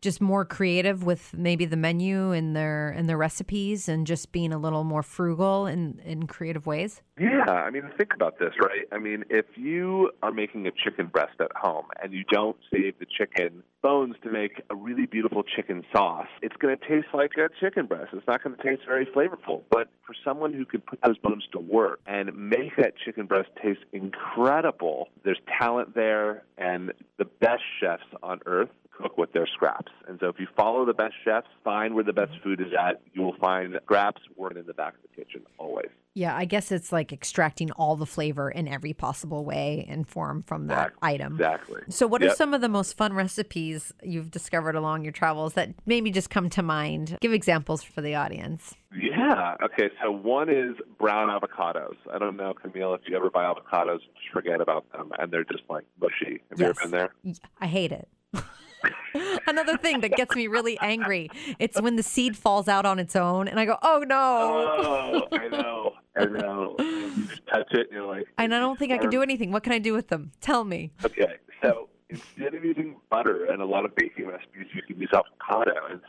just 0.00 0.20
more 0.20 0.44
creative 0.44 1.02
with 1.02 1.34
maybe 1.34 1.64
the 1.64 1.76
menu 1.76 2.30
and 2.30 2.54
their 2.54 2.90
and 2.90 3.08
their 3.08 3.16
recipes, 3.16 3.88
and 3.88 4.06
just 4.06 4.30
being 4.32 4.52
a 4.52 4.58
little 4.58 4.84
more 4.84 5.02
frugal 5.02 5.66
in 5.66 6.00
in 6.04 6.26
creative 6.26 6.66
ways. 6.66 7.02
Yeah, 7.18 7.50
I 7.50 7.70
mean, 7.70 7.82
think 7.96 8.14
about 8.14 8.38
this, 8.38 8.52
right? 8.60 8.86
I 8.92 8.98
mean, 8.98 9.24
if 9.28 9.46
you 9.56 10.12
are 10.22 10.30
making 10.30 10.66
a 10.68 10.70
chicken 10.70 11.06
breast 11.06 11.40
at 11.40 11.50
home 11.56 11.86
and 12.00 12.12
you 12.12 12.22
don't 12.30 12.56
save 12.72 12.98
the 13.00 13.06
chicken 13.06 13.64
bones 13.82 14.14
to 14.22 14.30
make 14.30 14.62
a 14.70 14.76
really 14.76 15.06
beautiful 15.06 15.42
chicken 15.42 15.82
sauce, 15.92 16.28
it's 16.42 16.54
going 16.56 16.76
to 16.76 16.88
taste 16.88 17.08
like 17.12 17.32
a 17.36 17.48
chicken 17.60 17.86
breast. 17.86 18.10
It's 18.12 18.26
not 18.28 18.44
going 18.44 18.56
to 18.56 18.62
taste 18.62 18.82
very 18.86 19.06
flavorful. 19.06 19.62
But 19.70 19.88
for 20.06 20.14
someone 20.24 20.52
who 20.52 20.64
can 20.64 20.80
put 20.80 21.00
those 21.04 21.18
bones 21.18 21.44
to 21.52 21.58
work 21.58 22.00
and 22.06 22.30
make 22.36 22.76
that 22.76 22.94
chicken 23.04 23.26
breast 23.26 23.48
taste 23.60 23.80
incredible, 23.92 25.08
there's 25.24 25.40
talent 25.58 25.96
there, 25.96 26.44
and 26.56 26.92
the 27.18 27.24
best 27.24 27.62
chefs 27.80 28.04
on 28.22 28.40
earth 28.46 28.70
cook 29.00 29.16
with 29.16 29.32
their 29.32 29.46
scraps. 29.46 29.92
And 30.06 30.18
so 30.20 30.28
if 30.28 30.38
you 30.38 30.46
follow 30.56 30.84
the 30.84 30.94
best 30.94 31.14
chefs, 31.24 31.48
find 31.64 31.94
where 31.94 32.04
the 32.04 32.12
best 32.12 32.32
mm-hmm. 32.32 32.42
food 32.42 32.60
is 32.60 32.72
at, 32.78 33.00
you 33.12 33.22
will 33.22 33.36
find 33.36 33.78
scraps 33.84 34.22
working 34.36 34.58
in 34.58 34.66
the 34.66 34.74
back 34.74 34.94
of 34.94 35.02
the 35.02 35.08
kitchen 35.08 35.42
always. 35.58 35.88
Yeah, 36.14 36.36
I 36.36 36.46
guess 36.46 36.72
it's 36.72 36.90
like 36.90 37.12
extracting 37.12 37.70
all 37.72 37.94
the 37.94 38.06
flavor 38.06 38.50
in 38.50 38.66
every 38.66 38.92
possible 38.92 39.44
way 39.44 39.86
and 39.88 40.08
form 40.08 40.42
from 40.42 40.66
that 40.66 40.88
Exactly. 40.88 41.08
item. 41.08 41.34
Exactly. 41.34 41.82
So, 41.90 42.08
what 42.08 42.24
are 42.24 42.30
some 42.30 42.54
of 42.54 42.60
the 42.60 42.68
most 42.68 42.96
fun 42.96 43.12
recipes 43.12 43.92
you've 44.02 44.32
discovered 44.32 44.74
along 44.74 45.04
your 45.04 45.12
travels 45.12 45.54
that 45.54 45.74
maybe 45.86 46.10
just 46.10 46.28
come 46.28 46.50
to 46.50 46.62
mind? 46.62 47.18
Give 47.20 47.32
examples 47.32 47.84
for 47.84 48.00
the 48.00 48.16
audience. 48.16 48.74
Yeah. 48.92 49.54
Okay. 49.62 49.90
So 50.02 50.10
one 50.10 50.48
is 50.48 50.74
brown 50.98 51.28
avocados. 51.28 51.94
I 52.12 52.18
don't 52.18 52.36
know, 52.36 52.54
Camille, 52.54 52.94
if 52.94 53.02
you 53.06 53.16
ever 53.16 53.30
buy 53.30 53.44
avocados, 53.44 53.98
just 53.98 54.32
forget 54.32 54.60
about 54.60 54.90
them, 54.92 55.12
and 55.18 55.30
they're 55.30 55.44
just 55.44 55.64
like 55.68 55.84
mushy. 56.00 56.40
Have 56.50 56.58
you 56.58 56.66
ever 56.66 56.80
been 56.82 56.90
there? 56.90 57.14
I 57.60 57.66
hate 57.66 57.92
it. 57.92 58.08
Another 59.46 59.76
thing 59.76 60.00
that 60.00 60.12
gets 60.12 60.34
me 60.34 60.46
really 60.46 60.78
angry. 60.80 61.30
It's 61.58 61.80
when 61.80 61.96
the 61.96 62.02
seed 62.02 62.36
falls 62.36 62.68
out 62.68 62.86
on 62.86 62.98
its 62.98 63.16
own 63.16 63.48
and 63.48 63.58
I 63.58 63.64
go, 63.64 63.76
"Oh 63.82 64.04
no." 64.06 64.16
Oh, 64.18 65.36
I 65.36 65.48
know. 65.48 65.92
I 66.16 66.24
know. 66.26 66.74
You 66.78 67.26
just 67.26 67.46
touch 67.46 67.72
it, 67.72 67.86
and 67.88 67.92
you're 67.92 68.06
like, 68.06 68.26
And 68.38 68.54
I 68.54 68.58
don't 68.58 68.78
think 68.78 68.92
I 68.92 68.98
can 68.98 69.10
do 69.10 69.22
anything. 69.22 69.52
What 69.52 69.62
can 69.62 69.72
I 69.72 69.78
do 69.78 69.92
with 69.92 70.08
them? 70.08 70.32
Tell 70.40 70.64
me. 70.64 70.92
okay. 71.04 71.34
So 71.62 71.88
instead 72.10 72.54
of 72.54 72.64
using 72.64 72.96
butter 73.10 73.44
and 73.46 73.60
a 73.62 73.64
lot 73.66 73.84
of 73.84 73.94
baking 73.94 74.26
recipes, 74.26 74.66
you 74.74 74.82
can 74.82 74.98
use 75.00 75.10
avocado. 75.12 75.70
And 75.70 75.78
I 75.78 75.92
was 75.94 76.00
in 76.02 76.07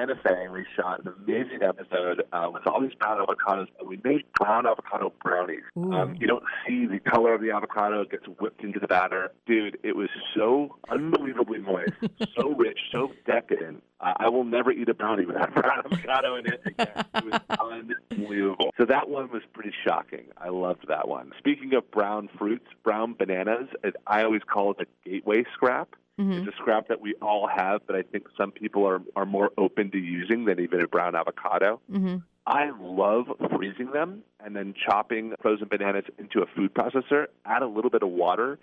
Santa 0.00 0.14
Fe 0.22 0.48
we 0.48 0.64
shot 0.76 1.04
an 1.04 1.12
amazing 1.24 1.62
episode 1.62 2.22
uh, 2.32 2.48
with 2.50 2.66
all 2.66 2.80
these 2.80 2.94
brown 2.94 3.18
avocados, 3.18 3.66
and 3.78 3.86
we 3.86 4.00
made 4.02 4.24
brown 4.38 4.66
avocado 4.66 5.12
brownies. 5.22 5.60
Um, 5.76 6.16
you 6.18 6.26
don't 6.26 6.44
see 6.66 6.86
the 6.86 6.98
color 7.00 7.34
of 7.34 7.42
the 7.42 7.50
avocado; 7.50 8.00
it 8.00 8.10
gets 8.10 8.24
whipped 8.38 8.62
into 8.62 8.80
the 8.80 8.86
batter. 8.86 9.30
Dude, 9.46 9.78
it 9.82 9.96
was 9.96 10.08
so 10.34 10.78
unbelievably 10.88 11.58
moist, 11.58 11.92
so 12.34 12.54
rich, 12.54 12.78
so 12.90 13.12
decadent. 13.26 13.82
Uh, 14.00 14.14
I 14.16 14.30
will 14.30 14.44
never 14.44 14.72
eat 14.72 14.88
a 14.88 14.94
brownie 14.94 15.26
without 15.26 15.52
brown 15.54 15.82
avocado 15.84 16.36
in 16.36 16.46
it 16.46 16.62
again. 16.64 17.04
It 17.16 17.24
was 17.26 17.40
unbelievable. 18.10 18.70
So 18.78 18.86
that 18.86 19.10
one 19.10 19.30
was 19.30 19.42
pretty 19.52 19.72
shocking. 19.86 20.28
I 20.38 20.48
loved 20.48 20.88
that 20.88 21.08
one. 21.08 21.32
Speaking 21.38 21.74
of 21.74 21.90
brown 21.90 22.30
fruits, 22.38 22.66
brown 22.82 23.14
bananas, 23.18 23.68
I 24.06 24.22
always 24.22 24.42
call 24.50 24.70
it 24.70 24.78
a 24.80 25.08
gateway 25.08 25.44
scrap. 25.52 25.94
It's 26.20 26.48
a 26.48 26.56
scrap 26.56 26.88
that 26.88 27.00
we 27.00 27.14
all 27.22 27.48
have, 27.48 27.86
but 27.86 27.96
I 27.96 28.02
think 28.02 28.26
some 28.36 28.50
people 28.50 28.86
are, 28.86 29.00
are 29.16 29.26
more 29.26 29.50
open 29.56 29.90
to 29.92 29.98
using 29.98 30.44
than 30.44 30.60
even 30.60 30.82
a 30.82 30.88
brown 30.88 31.14
avocado. 31.14 31.80
Mm-hmm. 31.90 32.16
I 32.46 32.70
love 32.80 33.26
freezing 33.54 33.92
them 33.92 34.22
and 34.44 34.56
then 34.56 34.74
chopping 34.74 35.34
frozen 35.40 35.68
bananas 35.68 36.04
into 36.18 36.40
a 36.40 36.46
food 36.56 36.74
processor, 36.74 37.26
add 37.44 37.62
a 37.62 37.66
little 37.66 37.90
bit 37.90 38.02
of 38.02 38.08
water, 38.08 38.58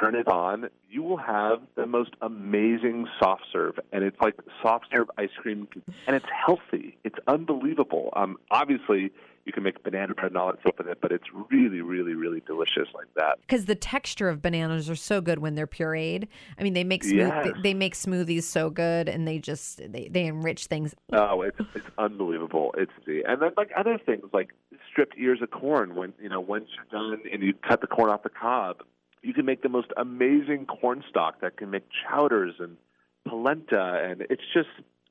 turn 0.00 0.14
it 0.14 0.28
on. 0.28 0.68
You 0.88 1.02
will 1.02 1.16
have 1.16 1.60
the 1.76 1.86
most 1.86 2.10
amazing 2.22 3.06
soft 3.18 3.44
serve, 3.52 3.78
and 3.92 4.04
it's 4.04 4.20
like 4.20 4.34
soft 4.62 4.86
serve 4.92 5.10
ice 5.18 5.30
cream, 5.36 5.68
and 6.06 6.14
it's 6.16 6.26
healthy. 6.46 6.96
It's 7.04 7.18
unbelievable. 7.26 8.10
Um, 8.14 8.36
obviously, 8.50 9.10
you 9.44 9.52
can 9.52 9.62
make 9.62 9.82
banana 9.82 10.14
bread 10.14 10.28
and 10.28 10.36
all 10.38 10.46
that 10.46 10.60
stuff 10.60 10.74
with 10.78 10.86
it, 10.88 10.98
but 11.02 11.12
it's 11.12 11.26
really, 11.50 11.80
really, 11.82 12.14
really 12.14 12.40
delicious 12.46 12.88
like 12.94 13.08
that. 13.16 13.38
Because 13.40 13.66
the 13.66 13.74
texture 13.74 14.28
of 14.28 14.40
bananas 14.40 14.88
are 14.88 14.96
so 14.96 15.20
good 15.20 15.38
when 15.38 15.54
they're 15.54 15.66
pureed. 15.66 16.28
I 16.58 16.62
mean, 16.62 16.72
they 16.72 16.84
make 16.84 17.04
smooth, 17.04 17.18
Yes. 17.28 17.44
they, 17.56 17.60
they 17.62 17.74
make 17.74 17.94
smoothies 17.94 18.44
so 18.44 18.70
good, 18.70 19.08
and 19.08 19.26
they 19.28 19.38
just 19.38 19.78
they, 19.92 20.08
they 20.10 20.24
enrich 20.26 20.66
things. 20.66 20.94
Oh, 21.12 21.42
it's 21.42 21.58
it's 21.74 21.86
unbelievable. 21.98 22.74
It's 22.78 22.92
the 23.06 23.24
and 23.26 23.42
then 23.42 23.50
like 23.56 23.70
other 23.76 23.98
things 23.98 24.24
like 24.32 24.50
stripped 24.90 25.18
ears 25.18 25.40
of 25.42 25.50
corn. 25.50 25.94
When 25.94 26.12
you 26.22 26.28
know 26.28 26.40
once 26.40 26.66
you're 26.76 27.00
done 27.00 27.20
and 27.30 27.42
you 27.42 27.52
cut 27.68 27.80
the 27.80 27.86
corn 27.86 28.10
off 28.10 28.22
the 28.22 28.30
cob, 28.30 28.82
you 29.24 29.32
can 29.32 29.46
make 29.46 29.62
the 29.62 29.68
most 29.68 29.88
amazing 29.96 30.66
corn 30.66 31.02
stock 31.08 31.40
that 31.40 31.56
can 31.56 31.70
make 31.70 31.84
chowders 32.06 32.54
and 32.58 32.76
polenta, 33.26 34.02
and 34.04 34.20
it's 34.28 34.42
just 34.52 34.68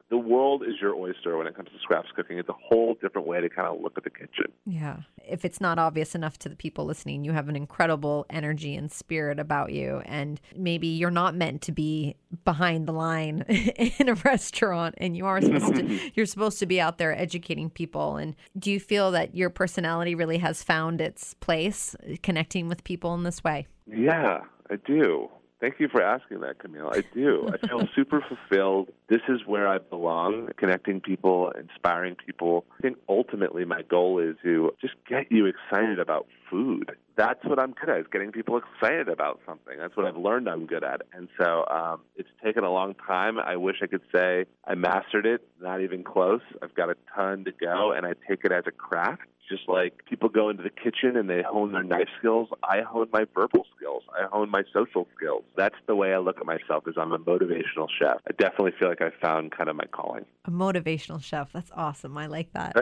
the 0.09 0.17
world 0.17 0.63
is 0.63 0.75
your 0.81 0.93
oyster 0.93 1.37
when 1.37 1.47
it 1.47 1.55
comes 1.55 1.69
to 1.69 1.79
scraps 1.81 2.09
cooking. 2.15 2.37
It's 2.37 2.49
a 2.49 2.53
whole 2.53 2.95
different 3.01 3.27
way 3.27 3.41
to 3.41 3.49
kind 3.49 3.67
of 3.67 3.81
look 3.81 3.93
at 3.97 4.03
the 4.03 4.09
kitchen. 4.09 4.51
Yeah. 4.65 4.97
If 5.27 5.43
it's 5.43 5.59
not 5.59 5.79
obvious 5.79 6.13
enough 6.13 6.37
to 6.39 6.49
the 6.49 6.55
people 6.55 6.85
listening, 6.85 7.23
you 7.23 7.31
have 7.31 7.49
an 7.49 7.55
incredible 7.55 8.25
energy 8.29 8.75
and 8.75 8.91
spirit 8.91 9.39
about 9.39 9.71
you. 9.71 10.01
And 10.05 10.39
maybe 10.55 10.87
you're 10.87 11.09
not 11.09 11.35
meant 11.35 11.61
to 11.63 11.71
be 11.71 12.15
behind 12.45 12.87
the 12.87 12.91
line 12.91 13.41
in 13.99 14.09
a 14.09 14.15
restaurant 14.15 14.95
and 14.97 15.15
you 15.15 15.25
are 15.25 15.41
supposed 15.41 15.75
to 15.75 15.99
you're 16.15 16.25
supposed 16.25 16.59
to 16.59 16.65
be 16.65 16.79
out 16.79 16.97
there 16.97 17.17
educating 17.17 17.69
people. 17.69 18.17
And 18.17 18.35
do 18.57 18.71
you 18.71 18.79
feel 18.79 19.11
that 19.11 19.35
your 19.35 19.49
personality 19.49 20.15
really 20.15 20.37
has 20.39 20.63
found 20.63 21.01
its 21.01 21.33
place 21.35 21.95
connecting 22.21 22.67
with 22.67 22.83
people 22.83 23.13
in 23.15 23.23
this 23.23 23.43
way? 23.43 23.67
Yeah, 23.87 24.41
I 24.69 24.75
do. 24.75 25.29
Thank 25.63 25.79
you 25.79 25.87
for 25.87 26.01
asking 26.01 26.41
that, 26.41 26.59
Camille. 26.59 26.91
I 26.93 27.03
do. 27.13 27.47
I 27.47 27.65
feel 27.65 27.87
super 27.95 28.21
fulfilled. 28.27 28.89
This 29.07 29.21
is 29.29 29.45
where 29.45 29.65
I 29.65 29.77
belong, 29.77 30.49
connecting 30.57 30.99
people, 30.99 31.53
inspiring 31.57 32.17
people. 32.17 32.65
I 32.77 32.81
think 32.81 32.97
ultimately 33.07 33.63
my 33.63 33.81
goal 33.81 34.19
is 34.19 34.35
to 34.43 34.73
just 34.81 34.95
get 35.07 35.31
you 35.31 35.45
excited 35.45 35.99
about 35.99 36.27
food. 36.49 36.91
That's 37.15 37.39
what 37.45 37.59
I'm 37.59 37.71
good 37.71 37.89
at, 37.89 37.99
is 38.01 38.07
getting 38.11 38.33
people 38.33 38.57
excited 38.59 39.07
about 39.07 39.39
something. 39.45 39.77
That's 39.77 39.95
what 39.95 40.05
I've 40.05 40.17
learned 40.17 40.49
I'm 40.49 40.65
good 40.65 40.83
at. 40.83 41.03
And 41.13 41.29
so 41.39 41.63
um, 41.71 42.01
it's 42.17 42.27
taken 42.43 42.65
a 42.65 42.71
long 42.71 42.93
time. 42.95 43.39
I 43.39 43.55
wish 43.55 43.77
I 43.81 43.87
could 43.87 44.01
say 44.13 44.43
I 44.67 44.75
mastered 44.75 45.25
it. 45.25 45.47
Not 45.61 45.79
even 45.79 46.03
close. 46.03 46.41
I've 46.61 46.75
got 46.75 46.89
a 46.89 46.95
ton 47.15 47.45
to 47.45 47.53
go, 47.53 47.93
and 47.93 48.05
I 48.05 48.15
take 48.27 48.43
it 48.43 48.51
as 48.51 48.65
a 48.67 48.71
craft 48.71 49.21
just 49.53 49.69
like 49.69 49.93
people 50.09 50.29
go 50.29 50.49
into 50.49 50.63
the 50.63 50.69
kitchen 50.69 51.15
and 51.15 51.29
they 51.29 51.43
hone 51.43 51.71
their 51.71 51.83
knife 51.83 52.09
skills, 52.17 52.49
I 52.63 52.81
hone 52.81 53.07
my 53.13 53.25
verbal 53.35 53.65
skills. 53.75 54.03
I 54.11 54.25
hone 54.25 54.49
my 54.49 54.63
social 54.73 55.07
skills. 55.15 55.43
That's 55.55 55.75
the 55.87 55.95
way 55.95 56.13
I 56.13 56.17
look 56.17 56.37
at 56.39 56.45
myself 56.45 56.87
is 56.87 56.95
I'm 56.97 57.11
a 57.11 57.19
motivational 57.19 57.87
chef. 57.99 58.17
I 58.27 58.31
definitely 58.37 58.71
feel 58.79 58.89
like 58.89 59.01
I 59.01 59.11
found 59.21 59.51
kind 59.51 59.69
of 59.69 59.75
my 59.75 59.85
calling. 59.85 60.25
A 60.45 60.51
motivational 60.51 61.21
chef. 61.21 61.51
That's 61.53 61.71
awesome. 61.75 62.17
I 62.17 62.25
like 62.25 62.51
that. 62.53 62.75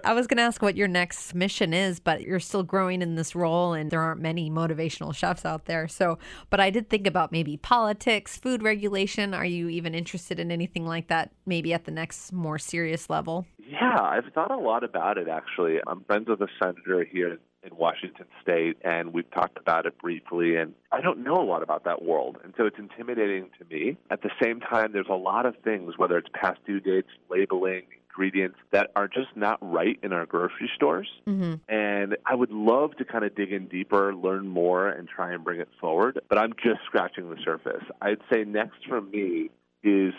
I 0.04 0.14
was 0.14 0.26
going 0.26 0.38
to 0.38 0.42
ask 0.42 0.62
what 0.62 0.76
your 0.76 0.88
next 0.88 1.34
mission 1.34 1.74
is, 1.74 2.00
but 2.00 2.22
you're 2.22 2.40
still 2.40 2.62
growing 2.62 3.02
in 3.02 3.14
this 3.14 3.34
role 3.34 3.74
and 3.74 3.90
there 3.90 4.00
aren't 4.00 4.20
many 4.20 4.50
motivational 4.50 5.14
chefs 5.14 5.44
out 5.44 5.66
there. 5.66 5.88
So, 5.88 6.18
but 6.48 6.60
I 6.60 6.70
did 6.70 6.88
think 6.88 7.06
about 7.06 7.30
maybe 7.30 7.56
politics, 7.56 8.38
food 8.38 8.62
regulation. 8.62 9.34
Are 9.34 9.44
you 9.44 9.68
even 9.68 9.94
interested 9.94 10.40
in 10.40 10.50
anything 10.50 10.86
like 10.86 11.08
that 11.08 11.32
maybe 11.44 11.72
at 11.74 11.84
the 11.84 11.90
next 11.90 12.32
more 12.32 12.58
serious 12.58 13.10
level? 13.10 13.46
Yeah, 13.68 13.98
I've 14.00 14.32
thought 14.32 14.50
a 14.50 14.56
lot 14.56 14.84
about 14.84 15.18
it 15.18 15.28
actually. 15.28 15.78
I'm 15.86 16.04
friends 16.04 16.28
with 16.28 16.40
a 16.40 16.48
senator 16.62 17.04
here 17.04 17.38
in 17.62 17.76
Washington 17.76 18.26
State, 18.40 18.76
and 18.84 19.12
we've 19.12 19.30
talked 19.32 19.58
about 19.58 19.86
it 19.86 19.98
briefly. 19.98 20.56
And 20.56 20.74
I 20.92 21.00
don't 21.00 21.24
know 21.24 21.34
a 21.34 21.44
lot 21.44 21.62
about 21.62 21.84
that 21.84 22.02
world, 22.02 22.38
and 22.44 22.54
so 22.56 22.66
it's 22.66 22.78
intimidating 22.78 23.50
to 23.58 23.64
me. 23.74 23.96
At 24.10 24.22
the 24.22 24.30
same 24.40 24.60
time, 24.60 24.92
there's 24.92 25.08
a 25.10 25.16
lot 25.16 25.46
of 25.46 25.56
things, 25.64 25.94
whether 25.96 26.16
it's 26.16 26.28
past 26.32 26.60
due 26.64 26.80
dates, 26.80 27.08
labeling, 27.28 27.82
ingredients, 28.08 28.56
that 28.70 28.90
are 28.94 29.08
just 29.08 29.34
not 29.34 29.58
right 29.60 29.98
in 30.02 30.12
our 30.12 30.26
grocery 30.26 30.70
stores. 30.74 31.08
Mm-hmm. 31.26 31.54
And 31.68 32.16
I 32.24 32.34
would 32.34 32.52
love 32.52 32.96
to 32.98 33.04
kind 33.04 33.24
of 33.24 33.34
dig 33.34 33.52
in 33.52 33.66
deeper, 33.66 34.14
learn 34.14 34.46
more, 34.46 34.88
and 34.88 35.08
try 35.08 35.32
and 35.32 35.42
bring 35.42 35.60
it 35.60 35.68
forward. 35.80 36.20
But 36.28 36.38
I'm 36.38 36.52
just 36.52 36.80
scratching 36.86 37.30
the 37.30 37.36
surface. 37.44 37.82
I'd 38.00 38.20
say 38.32 38.44
next 38.44 38.86
for 38.88 39.00
me 39.00 39.50
is 39.82 40.14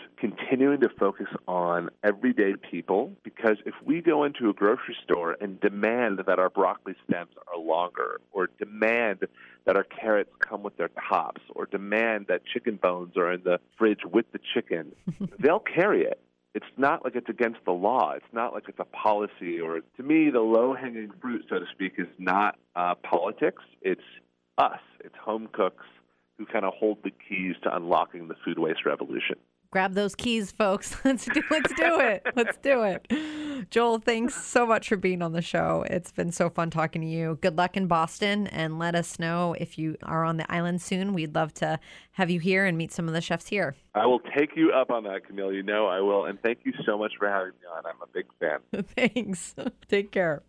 continuing 0.68 0.80
to 0.80 0.98
focus 0.98 1.28
on 1.46 1.88
everyday 2.04 2.54
people 2.70 3.12
because 3.22 3.56
if 3.64 3.74
we 3.86 4.02
go 4.02 4.24
into 4.24 4.50
a 4.50 4.52
grocery 4.52 4.96
store 5.02 5.34
and 5.40 5.58
demand 5.60 6.20
that 6.26 6.38
our 6.38 6.50
broccoli 6.50 6.94
stems 7.08 7.30
are 7.46 7.58
longer 7.58 8.20
or 8.32 8.48
demand 8.58 9.20
that 9.64 9.76
our 9.76 9.84
carrots 9.84 10.30
come 10.40 10.62
with 10.62 10.76
their 10.76 10.90
tops 11.08 11.40
or 11.54 11.64
demand 11.66 12.26
that 12.28 12.42
chicken 12.44 12.78
bones 12.82 13.16
are 13.16 13.32
in 13.32 13.42
the 13.44 13.58
fridge 13.78 14.00
with 14.12 14.30
the 14.32 14.40
chicken, 14.52 14.92
they'll 15.38 15.58
carry 15.58 16.02
it. 16.02 16.20
It's 16.54 16.66
not 16.76 17.02
like 17.02 17.14
it's 17.14 17.30
against 17.30 17.60
the 17.64 17.72
law. 17.72 18.12
It's 18.12 18.32
not 18.32 18.52
like 18.52 18.64
it's 18.68 18.80
a 18.80 18.84
policy 18.84 19.60
or 19.60 19.80
to 19.96 20.02
me 20.02 20.28
the 20.30 20.40
low 20.40 20.74
hanging 20.74 21.12
fruit, 21.20 21.46
so 21.48 21.58
to 21.58 21.66
speak, 21.72 21.94
is 21.96 22.08
not 22.18 22.58
uh, 22.76 22.94
politics. 22.96 23.62
It's 23.80 24.02
us. 24.58 24.80
It's 25.00 25.16
home 25.16 25.48
cooks 25.50 25.86
who 26.36 26.46
kind 26.46 26.64
of 26.64 26.74
hold 26.74 26.98
the 27.02 27.10
keys 27.10 27.56
to 27.62 27.74
unlocking 27.74 28.28
the 28.28 28.34
food 28.44 28.58
waste 28.58 28.84
revolution. 28.84 29.36
Grab 29.70 29.92
those 29.92 30.14
keys, 30.14 30.50
folks. 30.50 30.96
Let's 31.04 31.26
do 31.26 31.42
let's 31.50 31.72
do 31.74 32.00
it. 32.00 32.26
Let's 32.34 32.56
do 32.56 32.82
it. 32.84 33.70
Joel, 33.70 33.98
thanks 33.98 34.34
so 34.46 34.64
much 34.64 34.88
for 34.88 34.96
being 34.96 35.20
on 35.20 35.32
the 35.32 35.42
show. 35.42 35.84
It's 35.90 36.10
been 36.10 36.32
so 36.32 36.48
fun 36.48 36.70
talking 36.70 37.02
to 37.02 37.08
you. 37.08 37.38
Good 37.42 37.58
luck 37.58 37.76
in 37.76 37.86
Boston 37.86 38.46
and 38.46 38.78
let 38.78 38.94
us 38.94 39.18
know 39.18 39.54
if 39.60 39.76
you 39.76 39.96
are 40.02 40.24
on 40.24 40.38
the 40.38 40.50
island 40.50 40.80
soon. 40.80 41.12
We'd 41.12 41.34
love 41.34 41.52
to 41.54 41.78
have 42.12 42.30
you 42.30 42.40
here 42.40 42.64
and 42.64 42.78
meet 42.78 42.92
some 42.92 43.08
of 43.08 43.14
the 43.14 43.20
chefs 43.20 43.48
here. 43.48 43.76
I 43.94 44.06
will 44.06 44.20
take 44.20 44.56
you 44.56 44.72
up 44.72 44.90
on 44.90 45.04
that, 45.04 45.26
Camille. 45.26 45.52
You 45.52 45.62
know 45.62 45.86
I 45.86 46.00
will. 46.00 46.24
And 46.24 46.40
thank 46.40 46.60
you 46.64 46.72
so 46.86 46.96
much 46.96 47.12
for 47.18 47.28
having 47.28 47.50
me 47.50 47.66
on. 47.70 47.84
I'm 47.84 48.00
a 48.02 48.06
big 48.06 48.26
fan. 48.40 48.84
Thanks. 48.96 49.54
Take 49.88 50.12
care. 50.12 50.44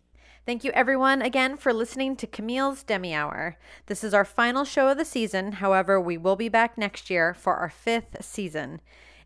Thank 0.46 0.64
you, 0.64 0.70
everyone, 0.72 1.20
again 1.20 1.58
for 1.58 1.74
listening 1.74 2.16
to 2.16 2.26
Camille's 2.26 2.82
Demi 2.82 3.12
Hour. 3.12 3.58
This 3.86 4.02
is 4.02 4.14
our 4.14 4.24
final 4.24 4.64
show 4.64 4.88
of 4.88 4.96
the 4.96 5.04
season. 5.04 5.52
However, 5.52 6.00
we 6.00 6.16
will 6.16 6.36
be 6.36 6.48
back 6.48 6.78
next 6.78 7.10
year 7.10 7.34
for 7.34 7.56
our 7.56 7.68
fifth 7.68 8.24
season. 8.24 8.80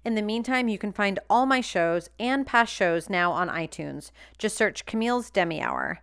In 0.04 0.14
the 0.14 0.22
meantime, 0.22 0.68
you 0.68 0.76
can 0.76 0.92
find 0.92 1.18
all 1.30 1.46
my 1.46 1.60
shows 1.62 2.10
and 2.18 2.46
past 2.46 2.72
shows 2.72 3.08
now 3.08 3.32
on 3.32 3.48
iTunes. 3.48 4.10
Just 4.36 4.56
search 4.56 4.84
Camille's 4.84 5.30
Demi 5.30 5.62
Hour. 5.62 6.00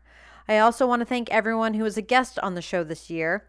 I 0.47 0.57
also 0.57 0.87
want 0.87 1.01
to 1.01 1.05
thank 1.05 1.29
everyone 1.29 1.75
who 1.75 1.83
was 1.83 1.97
a 1.97 2.01
guest 2.01 2.39
on 2.39 2.55
the 2.55 2.61
show 2.61 2.83
this 2.83 3.09
year. 3.11 3.45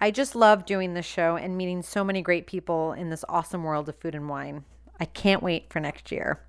I 0.00 0.10
just 0.10 0.36
love 0.36 0.64
doing 0.64 0.94
this 0.94 1.06
show 1.06 1.36
and 1.36 1.56
meeting 1.56 1.82
so 1.82 2.04
many 2.04 2.22
great 2.22 2.46
people 2.46 2.92
in 2.92 3.10
this 3.10 3.24
awesome 3.28 3.64
world 3.64 3.88
of 3.88 3.96
food 3.96 4.14
and 4.14 4.28
wine. 4.28 4.64
I 5.00 5.06
can't 5.06 5.42
wait 5.42 5.72
for 5.72 5.80
next 5.80 6.12
year. 6.12 6.40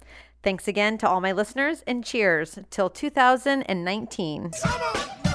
Thanks 0.44 0.68
again 0.68 0.98
to 1.00 1.10
all 1.10 1.20
my 1.20 1.32
listeners 1.32 1.84
and 1.88 2.06
cheers 2.06 2.60
till 2.70 2.90
2019. 2.90 4.52
Come 4.52 4.82
on. 4.82 5.27